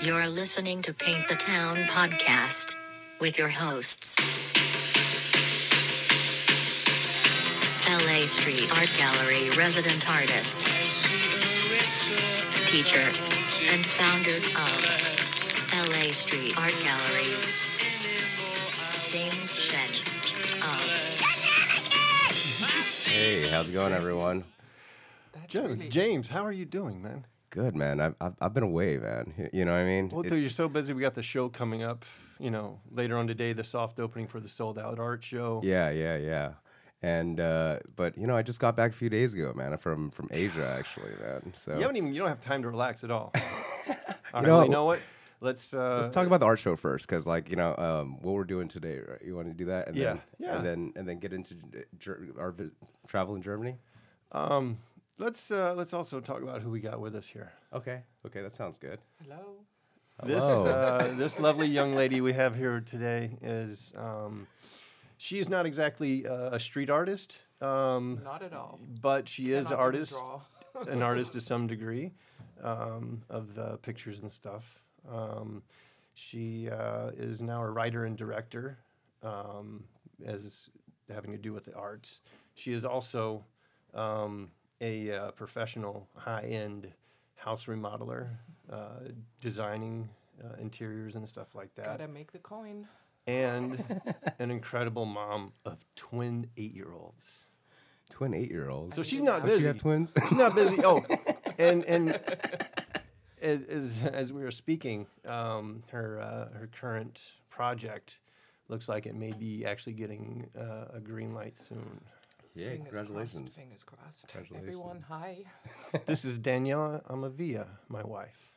[0.00, 2.74] You're listening to Paint the Town podcast
[3.20, 4.16] with your hosts.
[7.88, 10.60] LA Street Art Gallery resident artist,
[12.68, 17.32] teacher, and founder of LA Street Art Gallery,
[19.10, 20.00] James Shed
[20.62, 20.80] of
[23.06, 24.44] Hey, how's it going, everyone?
[25.32, 27.24] That's Ja- really James, how are you doing, man?
[27.50, 28.00] Good, man.
[28.00, 29.50] I've, I've, I've been away, man.
[29.52, 30.10] You know what I mean?
[30.10, 30.92] Well, dude, you're so busy.
[30.92, 32.04] We got the show coming up.
[32.38, 35.60] You know, later on today, the soft opening for the sold out art show.
[35.64, 36.50] yeah, yeah, yeah.
[37.02, 40.10] And uh, but you know, I just got back a few days ago, man, from
[40.10, 41.54] from Asia, actually, man.
[41.58, 42.12] So You haven't even.
[42.12, 43.32] You don't have time to relax at all.
[43.36, 43.40] all
[44.34, 45.00] right, know- well, you know what?
[45.40, 45.72] Let's.
[45.72, 48.42] Uh, let's talk about the art show first, because like you know, um, what we're
[48.44, 49.20] doing today, right?
[49.24, 50.56] You want to do that, and Yeah, then, yeah.
[50.56, 51.54] and then and then get into
[52.00, 52.72] Ger- our vis-
[53.06, 53.76] travel in Germany.
[54.32, 54.78] Um,
[55.18, 57.52] let's uh, let's also talk about who we got with us here.
[57.72, 58.98] Okay, okay, that sounds good.
[59.22, 59.56] hello.
[60.24, 60.66] This Hello.
[60.66, 63.92] uh, this lovely young lady we have here today is.
[63.96, 64.48] Um,
[65.16, 68.78] she is not exactly uh, a street artist, um, Not at all.
[69.00, 70.12] but she is an Cannot artist.
[70.12, 70.40] draw.
[70.88, 72.12] an artist to some degree
[72.62, 74.80] um, of uh, pictures and stuff.
[75.12, 75.62] Um,
[76.14, 78.78] she uh, is now a writer and director,
[79.24, 79.84] um,
[80.24, 80.68] as
[81.12, 82.20] having to do with the arts.
[82.54, 83.44] She is also
[83.94, 84.50] um,
[84.80, 86.92] a uh, professional high-end
[87.36, 88.28] house remodeler,
[88.72, 89.00] uh,
[89.40, 90.08] designing
[90.44, 92.86] uh, interiors and stuff like that, Gotta make the coin.
[93.26, 93.82] and
[94.38, 97.44] an incredible mom of twin eight-year-olds.
[98.10, 98.94] Twin eight-year-olds.
[98.96, 99.46] So she's didn't not know.
[99.46, 99.62] Does busy.
[99.62, 100.12] she have twins?
[100.28, 100.76] She's not busy.
[100.84, 101.04] Oh,
[101.58, 102.20] and and
[103.42, 108.18] as as, as we were speaking, um, her uh, her current project
[108.68, 112.00] looks like it may be actually getting uh, a green light soon.
[112.58, 113.42] Yeah, Fingers congratulations.
[113.42, 114.28] Crossed, fingers crossed.
[114.28, 114.68] Congratulations.
[114.68, 115.44] Everyone, hi.
[116.06, 118.50] This is Daniela Amavia, my wife.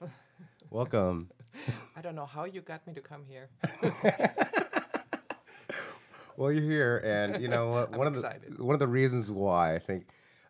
[0.72, 1.30] Welcome.
[1.96, 3.50] I don't know how you got me to come here.
[6.38, 7.96] Well, you're here, and you know what?
[7.96, 8.22] One of the
[8.58, 10.08] one of the reasons why I think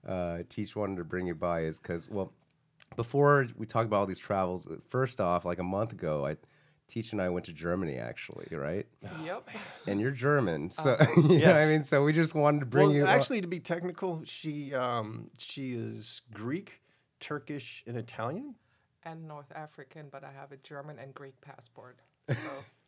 [0.08, 2.32] uh, Teach wanted to bring you by is because well,
[2.96, 6.38] before we talk about all these travels, uh, first off, like a month ago, I
[6.92, 8.86] Teach and I went to Germany actually, right?
[9.24, 9.48] yep.
[9.88, 11.84] And you're German, so you know what I mean.
[11.84, 13.06] So we just wanted to bring well, you.
[13.06, 16.82] actually, to be technical, she um, she is Greek,
[17.22, 18.56] Turkish, and Italian.
[19.04, 21.98] And North African, but I have a German and Greek passport.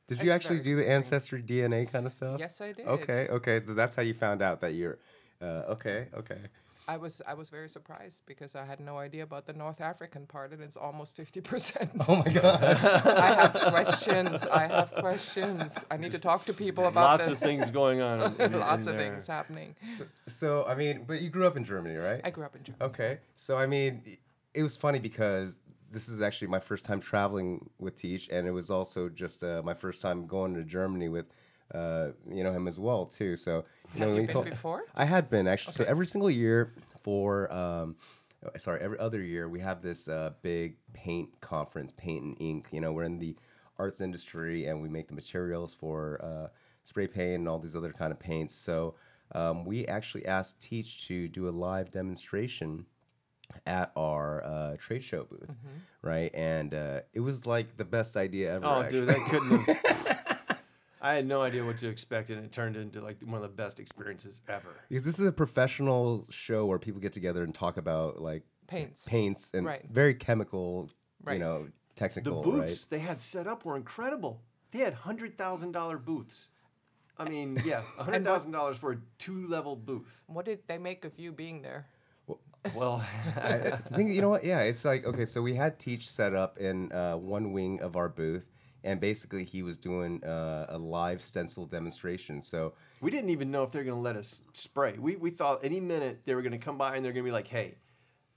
[0.09, 2.37] So did you actually do the ancestry DNA kind of stuff?
[2.37, 2.85] Yes, I did.
[2.85, 3.61] Okay, okay.
[3.61, 4.99] So that's how you found out that you're.
[5.41, 6.39] Uh, okay, okay.
[6.87, 10.25] I was I was very surprised because I had no idea about the North African
[10.25, 11.91] part, and it's almost fifty percent.
[12.07, 12.63] Oh my god.
[12.63, 14.45] I have questions.
[14.47, 15.85] I have questions.
[15.89, 17.41] I need to talk to people about Lots this.
[17.41, 18.35] of things going on.
[18.39, 19.11] In, in- Lots in of there.
[19.11, 19.75] things happening.
[20.27, 22.21] so I mean, but you grew up in Germany, right?
[22.23, 22.83] I grew up in Germany.
[22.85, 24.17] Okay, so I mean,
[24.53, 25.59] it was funny because
[25.91, 29.61] this is actually my first time traveling with Teach, and it was also just uh,
[29.63, 31.27] my first time going to Germany with,
[31.73, 33.35] uh, you know, him as well too.
[33.37, 34.83] So you know, when you been told- before?
[34.95, 35.73] I had been actually.
[35.73, 37.95] So every single year for, um,
[38.45, 42.67] uh, sorry, every other year we have this uh, big paint conference, Paint and Ink.
[42.71, 43.35] You know, we're in the
[43.79, 46.47] arts industry and we make the materials for uh,
[46.83, 48.53] spray paint and all these other kind of paints.
[48.53, 48.95] So
[49.33, 52.85] um, we actually asked Teach to do a live demonstration
[53.65, 55.49] at our uh, trade show booth,
[56.01, 56.33] right?
[56.33, 58.65] And uh, it was like the best idea ever.
[58.65, 58.99] Oh, actually.
[59.01, 60.07] dude, that couldn't have.
[61.03, 63.49] I had no idea what to expect, and it turned into like one of the
[63.49, 64.69] best experiences ever.
[64.89, 69.05] because this is a professional show where people get together and talk about like Paints.
[69.05, 69.85] paints and Right.
[69.91, 71.39] very chemical, you Right.
[71.39, 74.41] know, The technical, booths they had set up were incredible.
[74.71, 76.47] They had hundred thousand dollar booths.
[77.17, 80.23] I mean, yeah, hundred thousand dollars for a two level booth.
[80.27, 81.85] What did they make of you being there?
[82.73, 83.03] Well.
[83.43, 84.43] I think you know what?
[84.45, 87.95] Yeah, it's like okay, so we had Teach set up in uh, one wing of
[87.97, 88.49] our booth,
[88.83, 92.41] and basically he was doing uh, a live stencil demonstration.
[92.41, 94.95] So we didn't even know if they're gonna let us spray.
[94.97, 97.47] We we thought any minute they were gonna come by and they're gonna be like,
[97.47, 97.75] hey,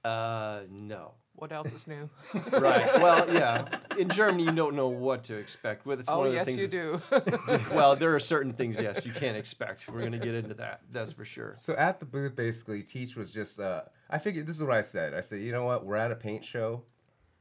[0.05, 1.15] uh, no.
[1.37, 2.09] What else is new?
[2.51, 2.87] Right.
[2.95, 3.67] Well, yeah.
[3.99, 5.85] In Germany, you don't know what to expect.
[5.85, 7.03] Well, it's oh, one of the yes, things you do.
[7.75, 9.87] well, there are certain things, yes, you can't expect.
[9.87, 10.81] We're gonna get into that.
[10.91, 11.53] That's for sure.
[11.55, 13.61] So at the booth, basically, Teach was just.
[13.61, 15.13] Uh, I figured this is what I said.
[15.13, 15.85] I said, you know what?
[15.85, 16.85] We're at a paint show.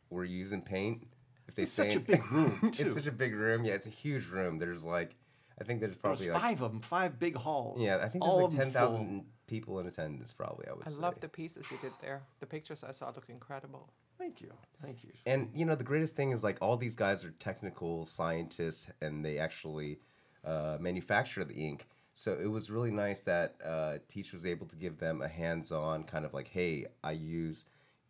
[0.09, 1.07] We're using paint.
[1.47, 2.83] If they It's say such a big room, too.
[2.85, 3.63] it's such a big room.
[3.65, 4.57] Yeah, it's a huge room.
[4.57, 5.15] There's like,
[5.59, 7.79] I think there's There's probably like, five of them, five big halls.
[7.81, 10.33] yeah, I think there's of like 'em ten people in attendance.
[10.33, 10.99] Probably, I would I say.
[11.01, 12.23] love the pieces you did there.
[12.39, 13.89] The pictures I saw look incredible.
[14.17, 14.51] Thank you,
[14.81, 15.11] thank you.
[15.25, 19.23] And you know, the greatest thing is like all these guys are technical scientists, and
[19.23, 19.99] they actually
[20.43, 21.87] uh, manufacture the ink.
[22.13, 26.05] So it was really nice that uh, Teach was able to give them a hands-on
[26.05, 27.65] kind of like, hey, I use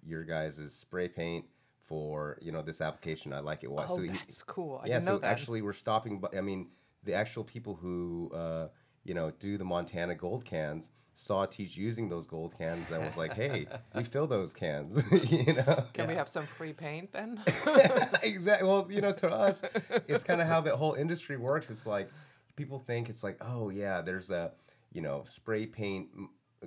[0.05, 1.45] your guys' spray paint
[1.87, 3.33] for you know this application.
[3.33, 3.71] I like it.
[3.71, 3.85] Why?
[3.87, 4.81] Oh, he- that's cool.
[4.83, 5.27] I yeah, so know that.
[5.27, 6.19] actually we're stopping.
[6.19, 6.69] By, I mean,
[7.03, 8.67] the actual people who uh,
[9.03, 13.17] you know do the Montana gold cans saw Teach using those gold cans and was
[13.17, 15.01] like, "Hey, we fill those cans."
[15.31, 15.83] you know.
[15.93, 17.39] Can we have some free paint then?
[18.23, 18.67] exactly.
[18.67, 19.63] Well, you know, to us,
[20.07, 21.69] it's kind of how the whole industry works.
[21.69, 22.09] It's like
[22.55, 24.51] people think it's like, oh yeah, there's a
[24.91, 26.09] you know spray paint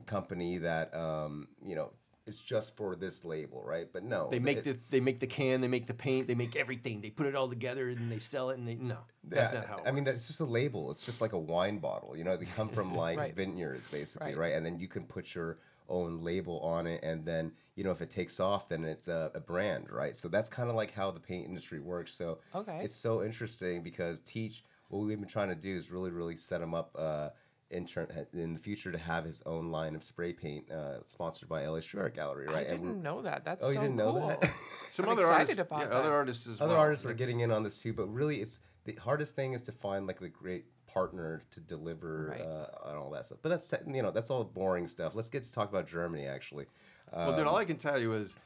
[0.06, 1.92] company that um, you know
[2.28, 3.88] it's just for this label, right?
[3.90, 6.34] But no, They make it- the they make the can, they make the paint, they
[6.34, 7.00] make everything.
[7.00, 8.58] They put it all together and they sell it.
[8.58, 9.76] And they no, that's yeah, not how.
[9.78, 10.90] It I mean, that's just a label.
[10.90, 12.14] It's just like a wine bottle.
[12.16, 13.34] You know, they come from like Right.
[13.34, 14.36] vineyards, basically, Right.
[14.36, 14.52] right.
[14.54, 15.58] And then you can put your
[15.88, 19.30] own label on it, and then you know if it takes off, then it's a,
[19.34, 20.14] a brand, right?
[20.14, 22.14] So that's kind of like how the paint industry works.
[22.14, 22.80] So Okay.
[22.84, 26.60] it's so interesting because Teach, what we've been trying to do is really, really set
[26.60, 26.94] them up.
[26.98, 27.30] Uh,
[27.70, 31.48] in, turn, in the future, to have his own line of spray paint, uh, sponsored
[31.48, 32.66] by LA Street Art Gallery, right?
[32.66, 33.44] I didn't know that.
[33.44, 34.28] That's Oh, you didn't know cool.
[34.28, 34.50] that?
[34.90, 35.92] some I'm other artists, about yeah, that.
[35.94, 36.80] other artists as other well.
[36.80, 39.72] artists are getting in on this too but really it's the hardest thing is to
[39.72, 42.40] find like the great partner to deliver Right.
[42.40, 45.42] uh, on all that stuff but that's you know that's all boring stuff let's get
[45.42, 46.66] to talk about germany actually
[47.14, 48.36] Well, dude, all I can tell you is,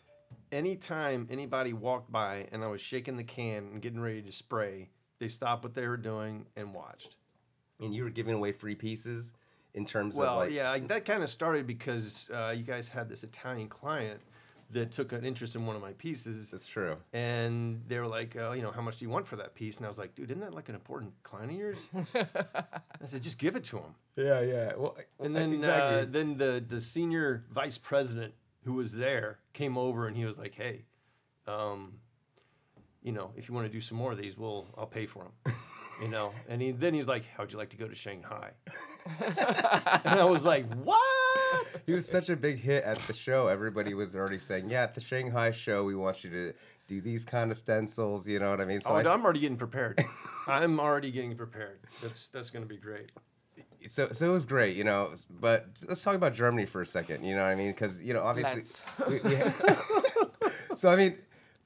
[0.51, 4.91] anytime anybody walked by and I was shaking the can and getting ready to spray,
[5.19, 7.17] they stopped what they were doing and watched.
[7.83, 9.35] And you were giving away free pieces
[9.75, 13.09] in terms Well, of like yeah, that kind of started because uh, you guys had
[13.09, 14.21] this Italian client
[14.71, 16.51] that took an interest in one of my pieces.
[16.51, 19.37] that's true And they were like, uh, you know, how much do you want for
[19.37, 19.77] that piece?
[19.77, 21.89] And I was like, dude, isn't that like an important client of yours?
[22.15, 23.95] I said, just give it to him.
[24.17, 28.33] yeah yeah well And then, uh, then the the senior vice president
[28.65, 30.85] who was there came over and he was like, hey,
[31.47, 31.95] um,
[33.03, 35.25] you know, if you want to do some more of these, we'll I'll pay for
[35.25, 35.55] them.
[36.01, 38.53] you know, and he, then he's like, how'd you like to go to Shanghai?
[39.27, 40.99] and I was like, what?
[41.87, 44.95] he was such a big hit at the show everybody was already saying yeah at
[44.95, 46.53] the shanghai show we want you to
[46.87, 49.41] do these kind of stencils you know what i mean so Oh, I- I'm already
[49.41, 50.01] getting prepared.
[50.47, 51.81] I'm already getting prepared.
[52.01, 53.13] That's that's gonna be great.
[53.87, 55.11] so so it was great, you know.
[55.31, 57.25] But let's talk about Germany for a second.
[57.25, 57.69] You know what I mean?
[57.71, 58.83] Because you know, obviously, Let's.
[59.09, 59.37] we, we
[60.75, 61.17] so I mean,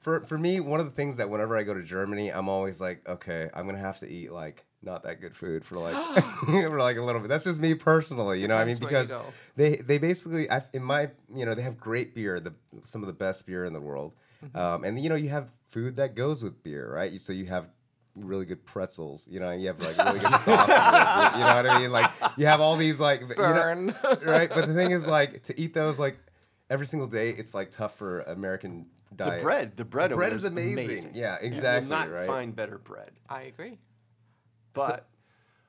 [0.07, 2.79] for for me, one of the things that whenever I go to Germany, I'm always
[2.79, 5.95] like, okay, I'm gonna have to eat like not that good food for like
[6.45, 7.27] for like a little bit.
[7.27, 8.55] That's just me personally, you know.
[8.55, 11.53] what I mean, Depends where you because they they basically, I, in my you know,
[11.55, 14.13] they have great beer, the some of the best beer in the world,
[14.45, 14.57] Mm-hmm.
[14.57, 17.19] um, and you know, you have food that goes with beer, right?
[17.19, 17.65] So you have
[18.15, 20.67] really good pretzels, you know, you have like really good sauce,
[21.37, 21.91] you know what I mean?
[21.91, 23.93] Like you have all these like you know-
[24.23, 24.49] right?
[24.49, 26.17] But the thing is, like, to eat those like
[26.69, 30.45] every single day, it's like tough for American The bread, the bread, The bread is
[30.45, 31.11] amazing.
[31.15, 32.27] Yeah, exactly, You will not right?
[32.27, 33.11] find better bread.
[33.29, 33.79] I agree.
[34.73, 35.07] But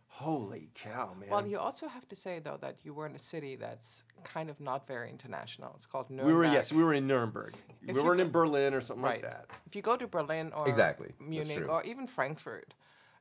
[0.08, 1.30] holy cow, man!
[1.30, 4.50] Well, you also have to say though that you were in a city that's kind
[4.50, 5.72] of not very international.
[5.76, 6.26] It's called Nuremberg.
[6.26, 7.54] we were yes, we were in Nuremberg.
[7.86, 9.22] If we weren't in Berlin or something right.
[9.22, 9.46] like that.
[9.66, 12.74] If you go to Berlin or Exactly, Munich or even Frankfurt,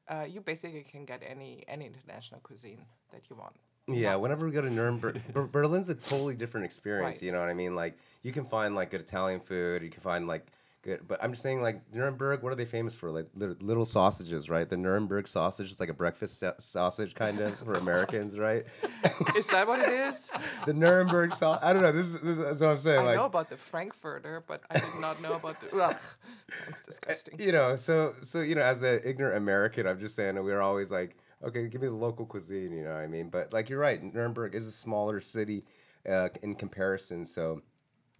[0.10, 3.56] uh, you basically can get any any international cuisine that you want.
[3.88, 7.18] Yeah, whenever we go to Nuremberg, Ber- Berlin's a totally different experience.
[7.18, 7.24] Right.
[7.24, 7.76] You know what I mean?
[7.76, 9.82] Like, you can find like good Italian food.
[9.82, 10.46] You can find like
[10.82, 12.44] good, but I'm just saying like Nuremberg.
[12.44, 13.12] What are they famous for?
[13.12, 14.70] Like little, little sausages, right?
[14.70, 18.66] The Nuremberg sausage is like a breakfast sa- sausage kind of for Americans, right?
[19.38, 20.30] Is that what it is?
[20.66, 21.60] the Nuremberg sauce.
[21.62, 21.92] I don't know.
[21.92, 23.00] This is, this is what I'm saying.
[23.00, 25.68] I like, know about the Frankfurter, but I did not know about the.
[25.78, 27.40] Ugh, sounds eh, disgusting.
[27.40, 30.92] you know, so so you know, as an ignorant American, I'm just saying we're always
[30.92, 32.72] like, okay, give me the local cuisine.
[32.72, 33.30] You know what I mean?
[33.30, 35.66] But like you're right, Nuremberg is a smaller city
[36.10, 37.62] uh, in comparison, so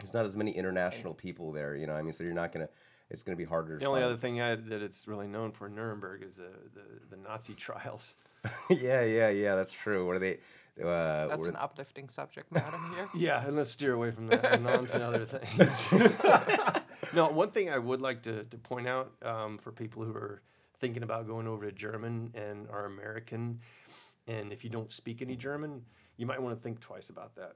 [0.00, 1.74] there's not as many international people there.
[1.76, 2.68] You know, what I mean, so you're not gonna.
[3.10, 3.74] It's gonna be harder.
[3.74, 4.10] The to only find.
[4.12, 7.54] other thing I, that it's really known for in Nuremberg is the, the, the Nazi
[7.66, 8.16] trials.
[8.70, 9.54] yeah, yeah, yeah.
[9.54, 10.06] That's true.
[10.06, 10.34] What are they?
[10.78, 13.08] Uh, That's what- an uplifting subject matter here.
[13.16, 15.90] Yeah, and let's steer away from that and on to other things.
[17.14, 20.42] no, one thing I would like to, to point out um, for people who are
[20.80, 23.60] thinking about going over to German and are American,
[24.26, 25.82] and if you don't speak any German,
[26.16, 27.54] you might want to think twice about that.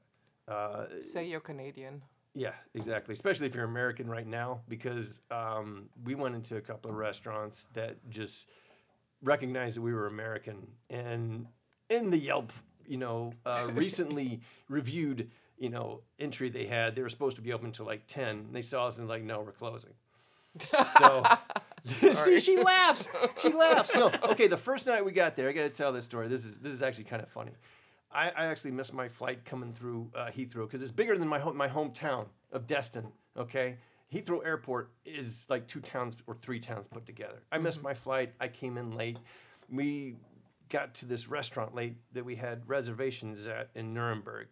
[0.52, 2.02] Uh, Say you're Canadian.
[2.34, 3.12] yeah, exactly.
[3.12, 7.68] Especially if you're American right now, because um, we went into a couple of restaurants
[7.74, 8.48] that just
[9.22, 11.46] recognized that we were American, and
[11.88, 12.52] in the Yelp,
[12.86, 17.52] you know, uh, recently reviewed, you know, entry they had, they were supposed to be
[17.52, 18.28] open till like ten.
[18.46, 19.92] And they saw us and like, no, we're closing.
[20.98, 21.22] So.
[22.14, 23.08] See, she laughs.
[23.40, 23.94] She laughs.
[23.94, 24.46] No, okay.
[24.46, 26.28] The first night we got there, I got to tell this story.
[26.28, 27.52] This is this is actually kind of funny.
[28.12, 31.38] I, I actually missed my flight coming through uh, Heathrow because it's bigger than my
[31.38, 33.08] home, my hometown of Destin.
[33.36, 33.78] Okay,
[34.12, 37.42] Heathrow Airport is like two towns or three towns put together.
[37.50, 38.34] I missed my flight.
[38.40, 39.18] I came in late.
[39.70, 40.16] We
[40.68, 44.48] got to this restaurant late that we had reservations at in Nuremberg,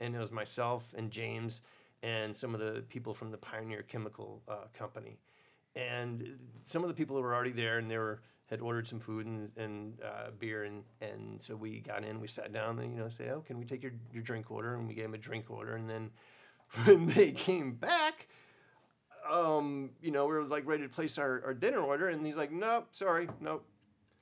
[0.00, 1.62] and it was myself and James
[2.02, 5.18] and some of the people from the Pioneer Chemical uh, Company,
[5.76, 9.00] and some of the people who were already there and they were had ordered some
[9.00, 12.92] food and, and uh, beer and and so we got in, we sat down, and
[12.92, 14.74] you know, say, oh, can we take your your drink order?
[14.74, 16.10] And we gave them a drink order, and then
[16.84, 18.28] when they came back.
[19.30, 22.36] Um, you know, we were like ready to place our, our dinner order, and he's
[22.36, 23.64] like, "Nope, sorry, nope,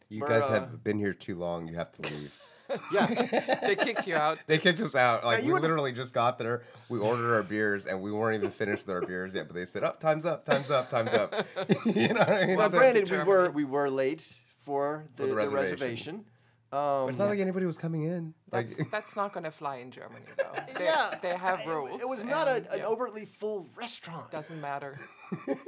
[0.09, 1.67] You We're, guys uh, have been here too long.
[1.67, 2.39] You have to leave.
[2.93, 4.39] yeah, they kicked you out.
[4.47, 5.25] They kicked us out.
[5.25, 6.63] Like you we literally just got there.
[6.89, 9.47] We ordered our beers and we weren't even finished with our beers yet.
[9.49, 11.35] But they said, "Up, time's up, time's up, time's up."
[11.87, 12.57] you know what I mean?
[12.57, 15.71] Well, So- granted, we were we were late for the, the the reservation.
[15.71, 16.25] reservation.
[16.73, 18.33] Um, it's not like anybody was coming in.
[18.51, 20.59] Like, That's that's not going to fly in Germany though.
[20.79, 22.01] They, yeah, they have rules.
[22.01, 24.31] It was not a, an yeah, overtly full restaurant.
[24.31, 24.99] Doesn't matter.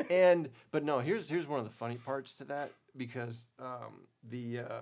[0.08, 4.61] and but no, here's here's one of the funny parts to that because um, the
[4.61, 4.80] uh,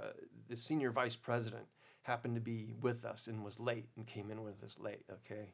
[0.48, 1.64] the senior vice president
[2.02, 5.04] happened to be with us and was late and came in with us late.
[5.10, 5.52] Okay,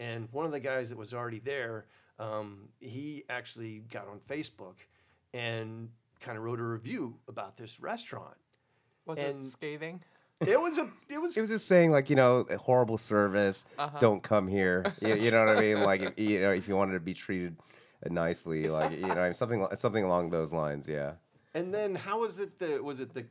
[0.00, 1.86] and one of the guys that was already there,
[2.18, 4.76] um, he actually got on Facebook
[5.34, 5.90] and
[6.20, 8.36] kind of wrote a review about this restaurant.
[9.06, 10.02] Was And- it scathing?
[10.40, 13.64] It was a it was he was just saying like you know horrible service.
[13.76, 13.98] Uh-huh.
[13.98, 14.84] Don't come here.
[15.00, 15.80] You, you know what I mean?
[15.82, 17.56] Like if, you know if you wanted to be treated
[18.08, 20.86] nicely, like you know something something along those lines.
[20.86, 21.14] Yeah.
[21.54, 23.24] And then how was it the was it the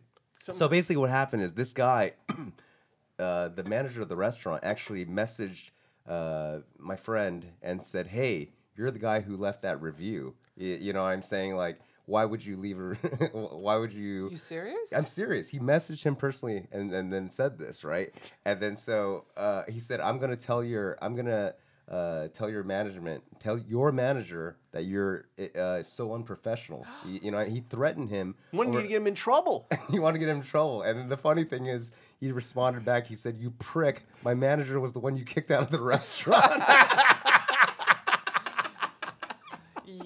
[0.53, 2.13] some, So basically, what happened is this guy,
[3.19, 5.71] uh, the manager of the restaurant, actually messaged
[6.07, 10.35] uh, my friend and said, "Hey, you're the guy who left that review.
[10.55, 12.79] You, you know, I'm saying like, why would you leave?
[12.79, 12.93] A,
[13.33, 14.93] why would you?" You serious?
[14.95, 15.49] I'm serious.
[15.49, 18.13] He messaged him personally and, and then said this, right?
[18.45, 21.53] And then so uh, he said, I'm gonna tell your I'm gonna
[21.89, 25.25] uh, tell your management, tell your manager that you're
[25.57, 26.85] uh, so unprofessional.
[27.05, 28.35] you, you know, he threatened him.
[28.51, 29.67] when over- did you get him in trouble?
[29.89, 30.81] he wanted to get him in trouble.
[30.81, 33.07] And then the funny thing is, he responded back.
[33.07, 34.05] He said, "You prick!
[34.23, 36.63] My manager was the one you kicked out of the restaurant."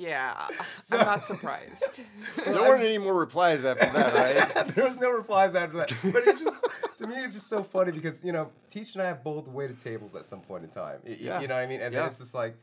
[0.01, 0.47] yeah,
[0.91, 2.01] I'm not surprised.
[2.45, 4.13] there weren't any more replies after that,
[4.55, 4.67] right?
[4.75, 5.93] there was no replies after that.
[6.03, 6.65] But it's just
[6.97, 9.79] to me, it's just so funny because you know, Teach and I have both waited
[9.79, 10.99] tables at some point in time.
[11.05, 11.41] Y- y- Yeah.
[11.41, 11.81] You know what I mean?
[11.81, 12.55] And then it's just like.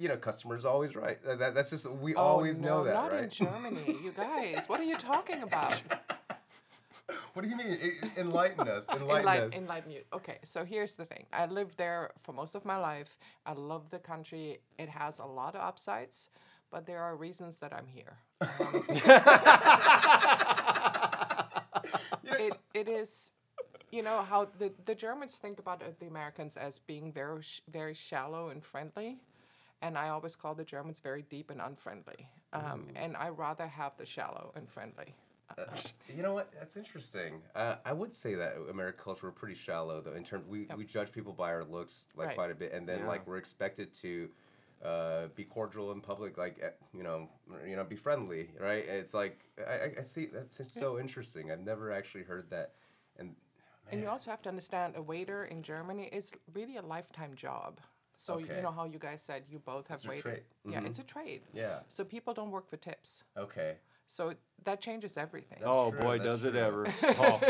[0.00, 1.18] You know, customers always right.
[1.24, 3.28] That, that- that's just we Oh, always no, know that, not in?
[3.30, 4.68] Germany, you guys.
[4.68, 5.82] What are you talking about?
[7.32, 7.78] What do you mean?
[8.16, 8.86] Enlighten us.
[8.88, 9.56] Enlighten Enlighten, us.
[9.58, 10.02] enlighten you.
[10.12, 11.24] Okay, so here's the thing.
[11.32, 13.16] I lived there for most of my life.
[13.46, 14.58] I love the country.
[14.78, 16.28] It has a lot of upsides,
[16.70, 18.16] but there are reasons that I'm here.
[18.40, 18.48] Um,
[22.38, 23.32] it, it is,
[23.90, 27.62] you know, how the, the Germans think about uh, the Americans as being very sh-
[27.70, 29.18] very shallow and friendly.
[29.80, 32.28] And I always call the Germans very deep and unfriendly.
[32.52, 35.14] Um, and I rather have the shallow and friendly.
[36.14, 36.52] You know what?
[36.52, 37.40] That's interesting.
[37.54, 40.12] Uh, I would say that American culture we're pretty shallow though.
[40.12, 42.36] In terms, we, we judge people by our looks like Right.
[42.36, 43.08] quite a bit, and then Yeah.
[43.08, 44.28] like we're expected to
[44.84, 47.28] uh, be cordial in public, like eh, you know,
[47.66, 48.84] you know, be friendly, right?
[48.86, 51.50] It's like I, I- see that's just so interesting.
[51.50, 52.74] I've never actually heard that,
[53.16, 53.34] and
[53.90, 57.80] And you also have to understand a waiter in Germany is really a lifetime job.
[58.16, 58.56] So Okay.
[58.56, 60.22] you know how you guys said you both have It's a waited.
[60.22, 60.42] trade.
[60.68, 61.42] Yeah, it's a trade.
[61.54, 63.24] yeah, So people don't work for tips.
[63.36, 63.76] okay,
[64.08, 64.32] So
[64.64, 65.58] that changes everything.
[65.60, 66.86] That's oh true, boy, that's does it ever!
[67.02, 67.40] Oh,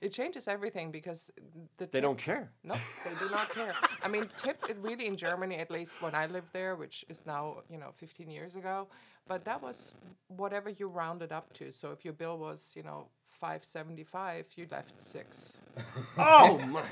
[0.00, 1.30] it changes everything because
[1.76, 2.50] the they don't care.
[2.64, 2.74] No,
[3.04, 3.74] they do not care.
[4.02, 7.24] I mean, tip it really in Germany, at least when I lived there, which is
[7.26, 8.88] now you know 15 years ago,
[9.26, 9.94] but that was
[10.28, 11.70] whatever you rounded up to.
[11.72, 13.08] So if your bill was you know
[13.38, 15.58] 575, you left six.
[16.18, 16.82] Oh my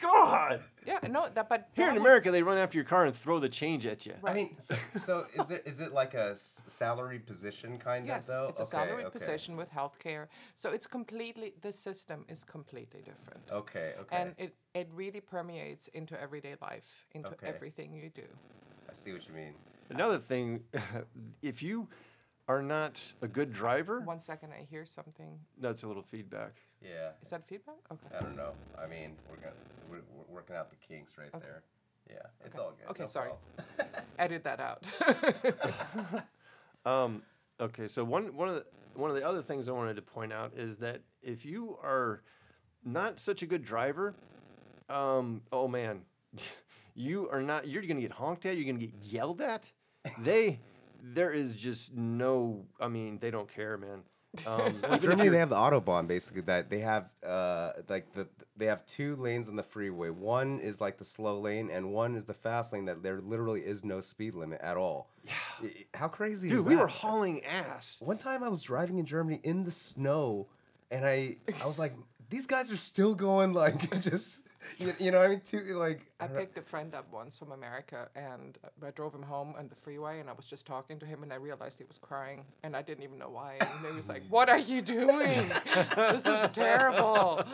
[0.00, 0.60] God!
[0.84, 3.38] Yeah, no, that but Here in normal- America, they run after your car and throw
[3.38, 4.14] the change at you.
[4.24, 8.28] I mean, so, so is there is it like a s- salary position kind Yes,
[8.28, 8.46] of though?
[8.48, 9.18] it's a Okay, salaried okay.
[9.18, 10.26] position with healthcare.
[10.56, 13.40] So it's completely the system is completely different.
[13.52, 14.16] Okay, okay.
[14.16, 17.46] And it, it really permeates into everyday life, into Okay.
[17.46, 18.26] everything you do.
[18.90, 19.54] I see what you mean.
[19.90, 20.64] Another thing,
[21.42, 21.88] if you
[22.48, 25.38] are not a good driver, One second, I hear something.
[25.60, 26.62] that's a little feedback.
[26.82, 27.10] Yeah.
[27.22, 27.76] Is that feedback?
[27.92, 28.16] Okay.
[28.18, 28.52] I don't know.
[28.82, 29.52] I mean, we're gonna
[29.90, 31.62] we're, we're working out the kinks right there.
[32.08, 32.90] Yeah, it's all good.
[32.90, 33.32] Okay, no sorry.
[34.18, 34.84] Edit that out.
[36.86, 37.22] Um,
[37.60, 38.64] okay, so one one of the
[38.94, 42.22] one of the other things I wanted to point out is that if you are
[42.84, 44.14] not such a good driver,
[44.88, 46.02] um, oh man,
[46.94, 47.68] you are not.
[47.68, 48.56] You're gonna get honked at.
[48.56, 49.68] You're gonna get yelled at.
[50.20, 50.60] They,
[51.02, 52.66] there is just no.
[52.80, 54.02] I mean, they don't care, man.
[54.46, 58.28] Um, even if Germany, they have the autobahn basically that they have uh like the
[58.56, 60.10] they have two lanes on the freeway.
[60.10, 62.84] One is like the slow lane, and one is the fast lane.
[62.86, 65.08] That there literally is no speed limit at all.
[65.24, 65.70] Yeah.
[65.94, 66.80] How crazy dude, is we that?
[66.82, 67.98] were hauling ass.
[68.00, 70.48] One time I was driving in Germany in the snow,
[70.90, 71.94] and I I was like,
[72.28, 74.42] these guys are still going like just
[74.78, 75.40] you, you know what I mean?
[75.40, 79.54] Too like I picked a friend up once from America, and I drove him home
[79.58, 81.98] on the freeway, and I was just talking to him, and I realized he was
[81.98, 83.56] crying, and I didn't even know why.
[83.60, 85.28] And he was like, "What are you doing?
[85.96, 87.44] this is terrible."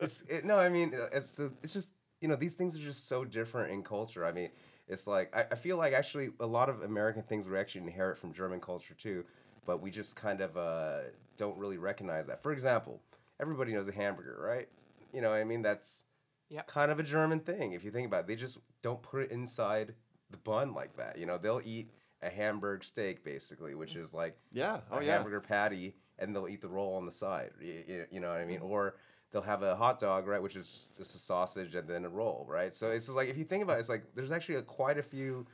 [0.00, 2.80] it's it, no, I mean uh, it's uh, it's just you know these things are
[2.80, 4.24] just so different in culture.
[4.24, 4.50] I mean,
[4.88, 8.18] it's like I, I feel like actually a lot of American things we actually inherit
[8.18, 9.24] from German culture too,
[9.66, 11.00] but we just kind of uh,
[11.36, 12.42] don't really recognize that.
[12.42, 13.00] For example,
[13.40, 14.68] everybody knows a hamburger, right?
[15.12, 16.04] You know, what I mean that's
[16.50, 16.66] Yep.
[16.66, 18.26] kind of a German thing if you think about it.
[18.26, 19.94] They just don't put it inside
[20.30, 21.16] the bun like that.
[21.18, 21.90] You know, they'll eat
[22.22, 24.80] a hamburger steak basically, which is like Yeah.
[24.90, 25.12] Oh, a Oh yeah.
[25.14, 27.50] hamburger patty and they'll eat the roll on the side.
[27.60, 28.58] You, you know what I mean?
[28.58, 28.70] Mm-hmm.
[28.70, 28.94] Or
[29.32, 32.44] they'll have a hot dog, right, which is just a sausage and then a roll,
[32.48, 32.72] right?
[32.74, 34.98] So it's just like if you think about it, it's like there's actually a, quite
[34.98, 35.46] a few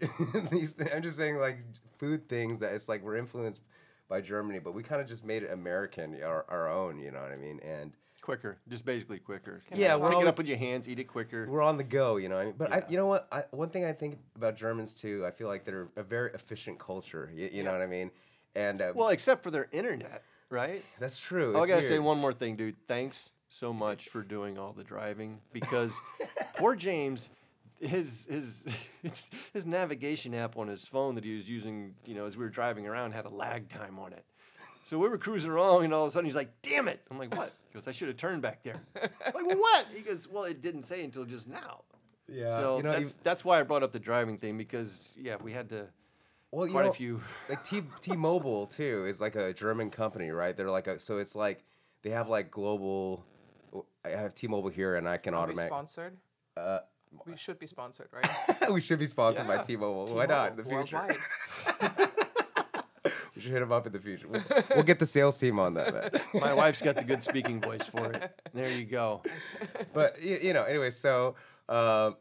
[0.50, 0.72] these.
[0.72, 1.58] thi- I'm just saying like
[1.98, 3.62] food things that it's like we're influenced
[4.08, 6.98] by Germany, but we kind of just made it American, our, our own.
[6.98, 7.60] You know what I mean?
[7.60, 7.92] And
[8.28, 8.58] Quicker.
[8.68, 9.62] Just basically quicker.
[9.70, 10.86] Can Yeah, we're Pick it up with your hands.
[10.86, 11.46] Eat it quicker.
[11.48, 12.18] we're on the go.
[12.18, 12.54] You know what I mean?
[12.58, 13.26] But I, you know what?
[13.32, 16.78] I, one thing I think about Germans too, I feel like they're a very efficient
[16.78, 17.32] culture.
[17.34, 18.10] You, you know what I mean?
[18.54, 20.84] And uh, Well, except for their internet, right?
[21.00, 21.56] that's true.
[21.58, 22.76] I gotta say one more thing, dude.
[22.86, 25.94] Thanks so much for doing all the driving because
[26.58, 27.30] poor James,
[27.80, 32.26] his his it's his navigation app on his phone that he was using, you know,
[32.26, 34.26] as we were driving around had a lag time on it.
[34.88, 37.18] So we were cruising along, and all of a sudden he's like, "Damn it!" I'm
[37.18, 39.84] like, "What?" He goes, "I should have turned back there." I'm like, what?
[39.94, 41.82] He goes, "Well, it didn't say until just now."
[42.26, 42.48] Yeah.
[42.48, 45.36] so you know, that's you- that's why I brought up the driving thing because yeah,
[45.42, 45.88] we had to
[46.50, 47.20] well, you quite know, a few.
[47.50, 50.56] like T T-Mobile too is like a German company, right?
[50.56, 51.66] They're like a so it's like
[52.02, 53.26] they have like global.
[54.06, 56.16] I have T-Mobile here, and I can Are we sponsored?
[56.56, 56.78] Uh,
[57.26, 58.70] We should be sponsored, right?
[58.72, 59.62] we should be sponsored by Yeah.
[59.62, 60.14] T-Mobile.
[60.16, 61.14] Why not in the future?
[63.38, 63.42] worldwide.
[63.42, 64.28] We should hit him up in the future.
[64.28, 64.42] We'll,
[64.76, 66.22] we'll get the sales team on that, man.
[66.42, 68.40] My wife's got the good speaking voice for it.
[68.52, 69.22] There you go.
[69.94, 71.34] but you, you know, anyway, so
[71.68, 72.16] um,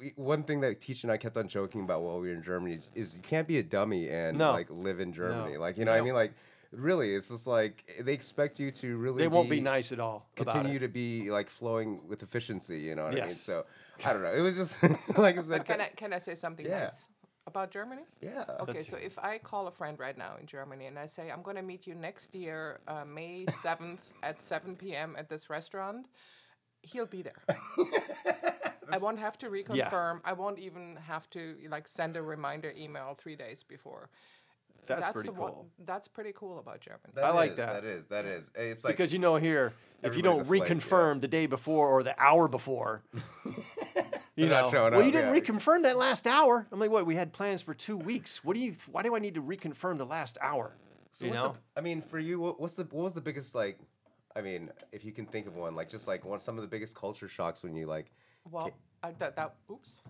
[0.00, 2.42] we, one thing that Teach and I kept on joking about while we were in
[2.42, 4.52] Germany is, is you can't be a dummy and No.
[4.52, 5.54] like live in Germany.
[5.54, 5.60] No.
[5.60, 6.32] Like you know, what I mean, like
[6.72, 9.18] really, it's just like they expect you to really.
[9.18, 10.28] They won't be nice at all.
[10.36, 10.80] about Continue it.
[10.80, 12.80] to be like flowing with efficiency.
[12.80, 13.24] You know what I mean?
[13.28, 13.40] Yes.
[13.40, 13.64] So
[14.04, 14.34] I don't know.
[14.34, 14.82] It was just
[15.18, 15.48] like I said.
[15.58, 16.80] But can I can I say something Yeah.
[16.84, 17.04] nice
[17.46, 18.02] about Germany?
[18.20, 18.44] yeah.
[18.60, 21.42] Okay, so if I call a friend right now in Germany and I say I'm
[21.42, 25.14] going to meet you next year, uh, May seventh at seven p.m.
[25.18, 26.06] at this restaurant,
[26.82, 27.42] he'll be there.
[28.90, 30.20] I won't have to reconfirm.
[30.24, 34.10] I won't even have to like send a reminder email three days before.
[34.86, 35.66] That's, pretty the one- cool.
[35.84, 37.12] that's pretty cool about Germany.
[37.14, 37.82] That I like is, that.
[37.82, 38.06] That is.
[38.06, 38.50] That is.
[38.54, 40.74] It's like because you know here, if you don't a flake, yeah.
[40.74, 43.02] reconfirm the day before or the hour before,
[44.36, 45.40] you They're not know, showing well, up, you didn't yeah.
[45.40, 46.66] reconfirm that last hour.
[46.72, 47.06] I'm like, what?
[47.06, 48.42] We had plans for two weeks.
[48.44, 48.74] What do you?
[48.90, 50.76] Why do I need to reconfirm the last hour?
[51.12, 53.54] So you know, the, I mean, for you, what, what's the what was the biggest
[53.54, 53.78] like?
[54.34, 56.68] I mean, if you can think of one, like just like one some of the
[56.68, 58.10] biggest culture shocks when you like.
[58.50, 60.02] Well, I, that that oops.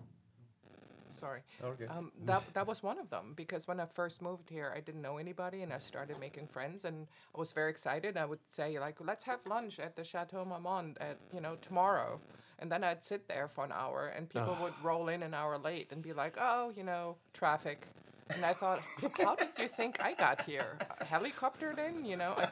[1.19, 1.41] Sorry.
[1.63, 1.85] Okay.
[1.85, 5.01] Um, that that was one of them because when I first moved here, I didn't
[5.01, 8.17] know anybody, and I started making friends, and I was very excited.
[8.17, 12.19] I would say like, "Let's have lunch at the Chateau Marmont at you know tomorrow,"
[12.59, 15.57] and then I'd sit there for an hour, and people would roll in an hour
[15.57, 17.87] late and be like, "Oh, you know, traffic,"
[18.29, 18.79] and I thought,
[19.17, 20.77] "How did you think I got here?
[21.01, 22.05] Helicoptered in?
[22.05, 22.47] You know, I,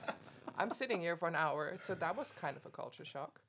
[0.57, 3.39] I'm sitting here for an hour." So that was kind of a culture shock.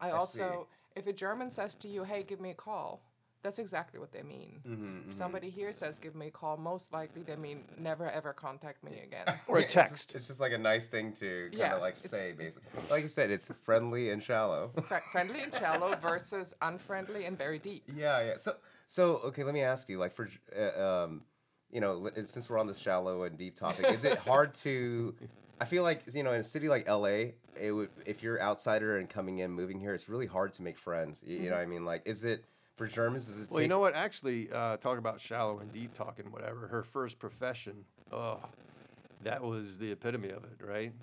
[0.00, 3.00] I, also, if a German says to you, "Hey, give me a call,"
[3.42, 4.60] that's exactly what they mean.
[4.68, 8.32] Mm-hmm, If somebody here says, "Give me a call," most likely they mean never ever
[8.32, 9.26] contact me again.
[9.48, 10.14] or a Yeah, it's just- text.
[10.14, 12.68] It's just, like a nice thing to kind of Yeah, like say, basically.
[12.90, 14.72] Like you said, it's friendly and shallow.
[14.84, 17.84] Fri friendly and shallow versus unfriendly and very deep.
[17.94, 18.36] yeah, yeah.
[18.36, 21.22] So, so okay, let me ask you, like for, uh, um,
[21.72, 25.14] you know, since we're on this shallow and deep topic, is it hard to?
[25.60, 28.96] I feel like you know, in a city like LA, it would if you're outsider
[28.98, 31.22] and coming in, moving here, it's really hard to make friends.
[31.24, 31.84] You, you know what I mean?
[31.84, 32.44] Like, is it
[32.80, 33.26] for Germans?
[33.26, 33.94] Does it Well, you know what?
[33.94, 36.66] Actually, uh, talk about shallow and deep talking, whatever.
[36.66, 38.40] Her first profession, oh,
[39.22, 40.94] that was the epitome of it, right?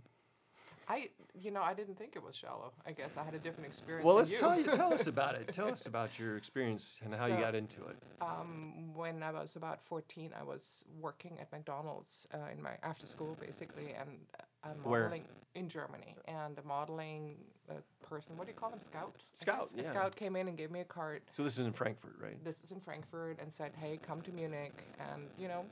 [0.89, 1.09] I,
[1.39, 2.71] you know, I didn't think it was shallow.
[2.83, 4.05] I guess I had a different experience.
[4.05, 4.39] Well, let's you.
[4.39, 5.53] tell you, tell us about it.
[5.53, 7.97] Tell us about your experience and how you got into it.
[8.21, 13.05] um, when I was about 14, I was working at McDonald's uh, in my after
[13.05, 15.03] school, basically, and uh, I'm Where?
[15.03, 16.15] modeling in Germany.
[16.25, 17.35] And a modeling
[17.69, 17.73] uh,
[18.07, 18.81] person, what do you call them?
[18.81, 19.15] scout?
[19.33, 19.81] Scout, yeah.
[19.81, 21.21] A scout came in and gave me a card.
[21.33, 22.43] So this is in Frankfurt, right?
[22.43, 25.65] This is in Frankfurt, and said, "Hey, come to Munich." And you know,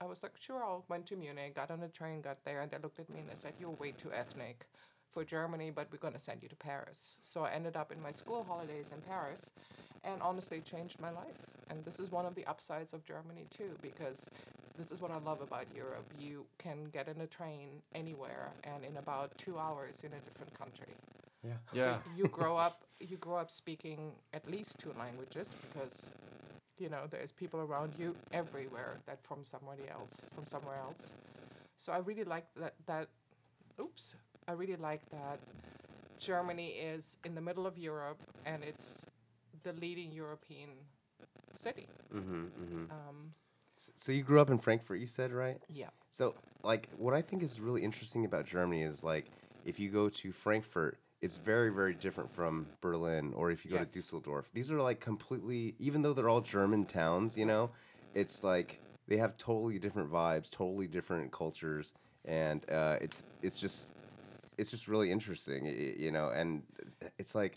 [0.00, 2.70] I was like, "Sure." I went to Munich, got on a train, got there, and
[2.70, 4.66] they looked at me and they said, "You're way too ethnic."
[5.10, 7.18] For Germany, but we're gonna send you to Paris.
[7.20, 9.50] So I ended up in my school holidays in Paris,
[10.04, 11.36] and honestly changed my life.
[11.68, 14.30] And this is one of the upsides of Germany too, because
[14.78, 16.06] this is what I love about Europe.
[16.18, 20.20] You can get in a train anywhere, and in about two hours, you're in a
[20.22, 20.94] different country.
[21.44, 21.54] Yeah.
[21.72, 21.96] Yeah.
[22.16, 26.10] you grow up you grow up speaking at least two languages because
[26.78, 31.10] you know there's people around you everywhere that from somebody else from somewhere else
[31.76, 33.08] so i really like that that
[33.80, 34.14] oops
[34.48, 35.38] i really like that
[36.18, 39.06] germany is in the middle of europe and it's
[39.64, 40.68] the leading european
[41.54, 42.84] city Mm-hmm, mm-hmm.
[42.90, 43.32] um,
[43.96, 45.58] So you grew up in Frankfurt, you said, right?
[45.68, 49.30] yeah So, like, what I think is really interesting about Germany is like,
[49.64, 53.78] if you go to Frankfurt, it's very, very different from Berlin, or if you go
[53.78, 53.92] Yes.
[53.92, 54.50] to Dusseldorf.
[54.52, 57.70] These are like completely, even though they're all German towns, you know,
[58.14, 63.88] it's like they have totally different vibes, totally different cultures, and uh, it's it's just
[64.58, 65.64] it's just really interesting,
[65.98, 66.62] you know, and
[67.18, 67.54] it's like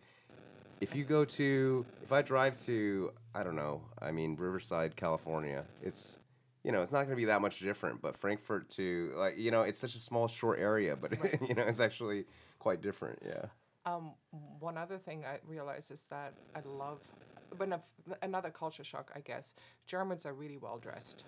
[0.79, 5.65] if you go to if I drive to I don't know, I mean Riverside, California,
[5.81, 6.19] it's
[6.65, 9.51] you know, it's not going to be that much different, but Frankfurt to like you
[9.51, 11.11] know, it's such a small short area, but
[11.47, 12.25] you know, it's actually
[12.59, 13.45] quite different, yeah.
[13.85, 14.13] Um,
[14.59, 16.99] one other thing I realize is that I love,
[17.55, 17.69] but
[18.23, 19.53] another culture shock, I guess.
[19.85, 21.23] Germans are really well dressed.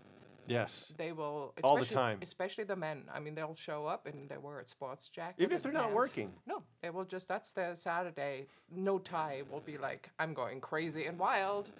[0.47, 0.91] Yes.
[0.97, 2.19] They will All the especially- time.
[2.23, 3.03] especially the men.
[3.13, 5.43] I mean, they'll show up and they wear a sports jacket.
[5.43, 6.31] Even if they're not working.
[6.47, 7.27] No, they will just.
[7.27, 8.47] That's their Saturday.
[8.71, 11.69] No tie will be like I'm going crazy and wild.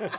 [0.00, 0.10] Um,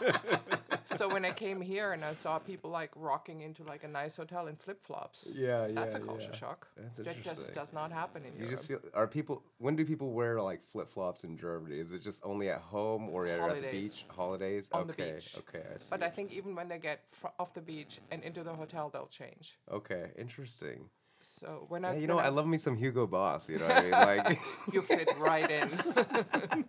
[0.96, 4.16] so when I came here and I saw people like rocking into like a nice
[4.18, 5.34] hotel in flip flops.
[5.38, 6.38] Yeah, yeah, That's a culture yeah.
[6.38, 6.68] shock.
[6.78, 8.52] That's that just does not happen in You Europe.
[8.56, 11.78] just feel are people when do people wear like flip flops in Germany?
[11.80, 14.06] Is it just only at home or at the beach?
[14.10, 14.70] Holidays?
[14.72, 15.36] On the okay, beach.
[15.40, 15.88] okay, I see.
[15.90, 18.90] But I think even when they get fr- off the beach and into the hotel,
[18.92, 19.58] they'll change.
[19.72, 20.90] okay, interesting.
[21.22, 23.50] So when Yeah, I, you know, I love me some Hugo Boss.
[23.50, 23.92] You know what I mean?
[23.92, 24.40] Like,
[24.74, 25.70] you fit right in.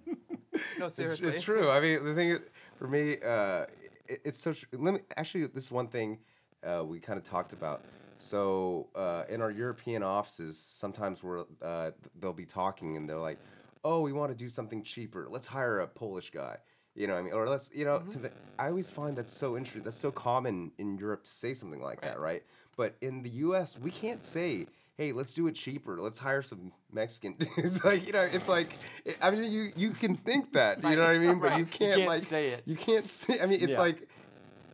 [0.79, 1.29] no, it's, seriously.
[1.29, 1.71] it's true.
[1.71, 2.41] I mean, the thing is,
[2.79, 3.67] for me, uh,
[4.09, 4.53] it, it's so.
[4.53, 5.47] Tr- let me actually.
[5.47, 6.19] This is one thing
[6.64, 7.83] uh, we kind of talked about.
[8.19, 13.38] So uh, in our European offices, sometimes we're uh, they'll be talking and they're like,
[13.85, 15.27] "Oh, we want to do something cheaper.
[15.31, 16.59] Let's hire a Polish guy."
[16.95, 19.59] You know, what I mean, or let's, you know, to, I always find that's so
[19.59, 19.83] interesting.
[19.83, 22.42] That's so common in Europe to say something like that, right?
[22.75, 24.66] But in the U.S., we can't say,
[24.97, 26.01] "Hey, let's do it cheaper.
[26.01, 28.71] Let's hire some Mexican." dudes." like, you know, it's like,
[29.21, 31.95] I mean, you you can think that, you know what I mean, but you can't,
[31.95, 32.63] can't like say it.
[32.67, 33.41] You can't say.
[33.41, 33.79] I mean, it's Yeah.
[33.81, 34.09] like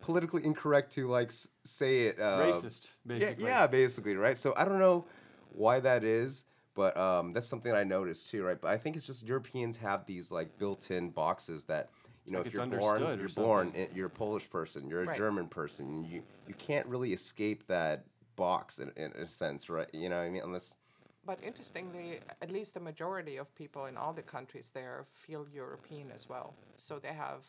[0.01, 1.33] politically incorrect to like
[1.65, 2.19] say it.
[2.21, 3.45] Uh, Racist, yeah, basically.
[3.45, 4.37] Yeah, basically, right?
[4.37, 5.07] So I don't know
[5.53, 8.61] why that is, but um, that's something I noticed too, right?
[8.61, 11.91] But I think it's just Europeans have these like built-in boxes that
[12.27, 13.89] you know like if you're born, you're born, something.
[13.91, 15.17] in- you're a Polish person, you're a Right.
[15.17, 18.05] German person, you you can't really escape that
[18.37, 19.89] box in, in a sense, right?
[19.93, 20.43] You know what I mean?
[20.45, 20.77] Unless
[21.25, 26.11] But interestingly, at least the majority of people in all the countries there feel European
[26.13, 26.55] as well.
[26.77, 27.45] So they have,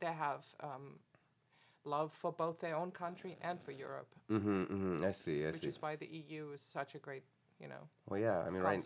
[0.00, 0.98] they have um,
[1.84, 5.46] love for both their own country and for Europe, mm-hmm, mm-hmm, I see, I see.
[5.46, 5.68] which see.
[5.68, 7.22] is why the EU is such a great,
[7.60, 8.84] you know, well, yeah, I mean, right.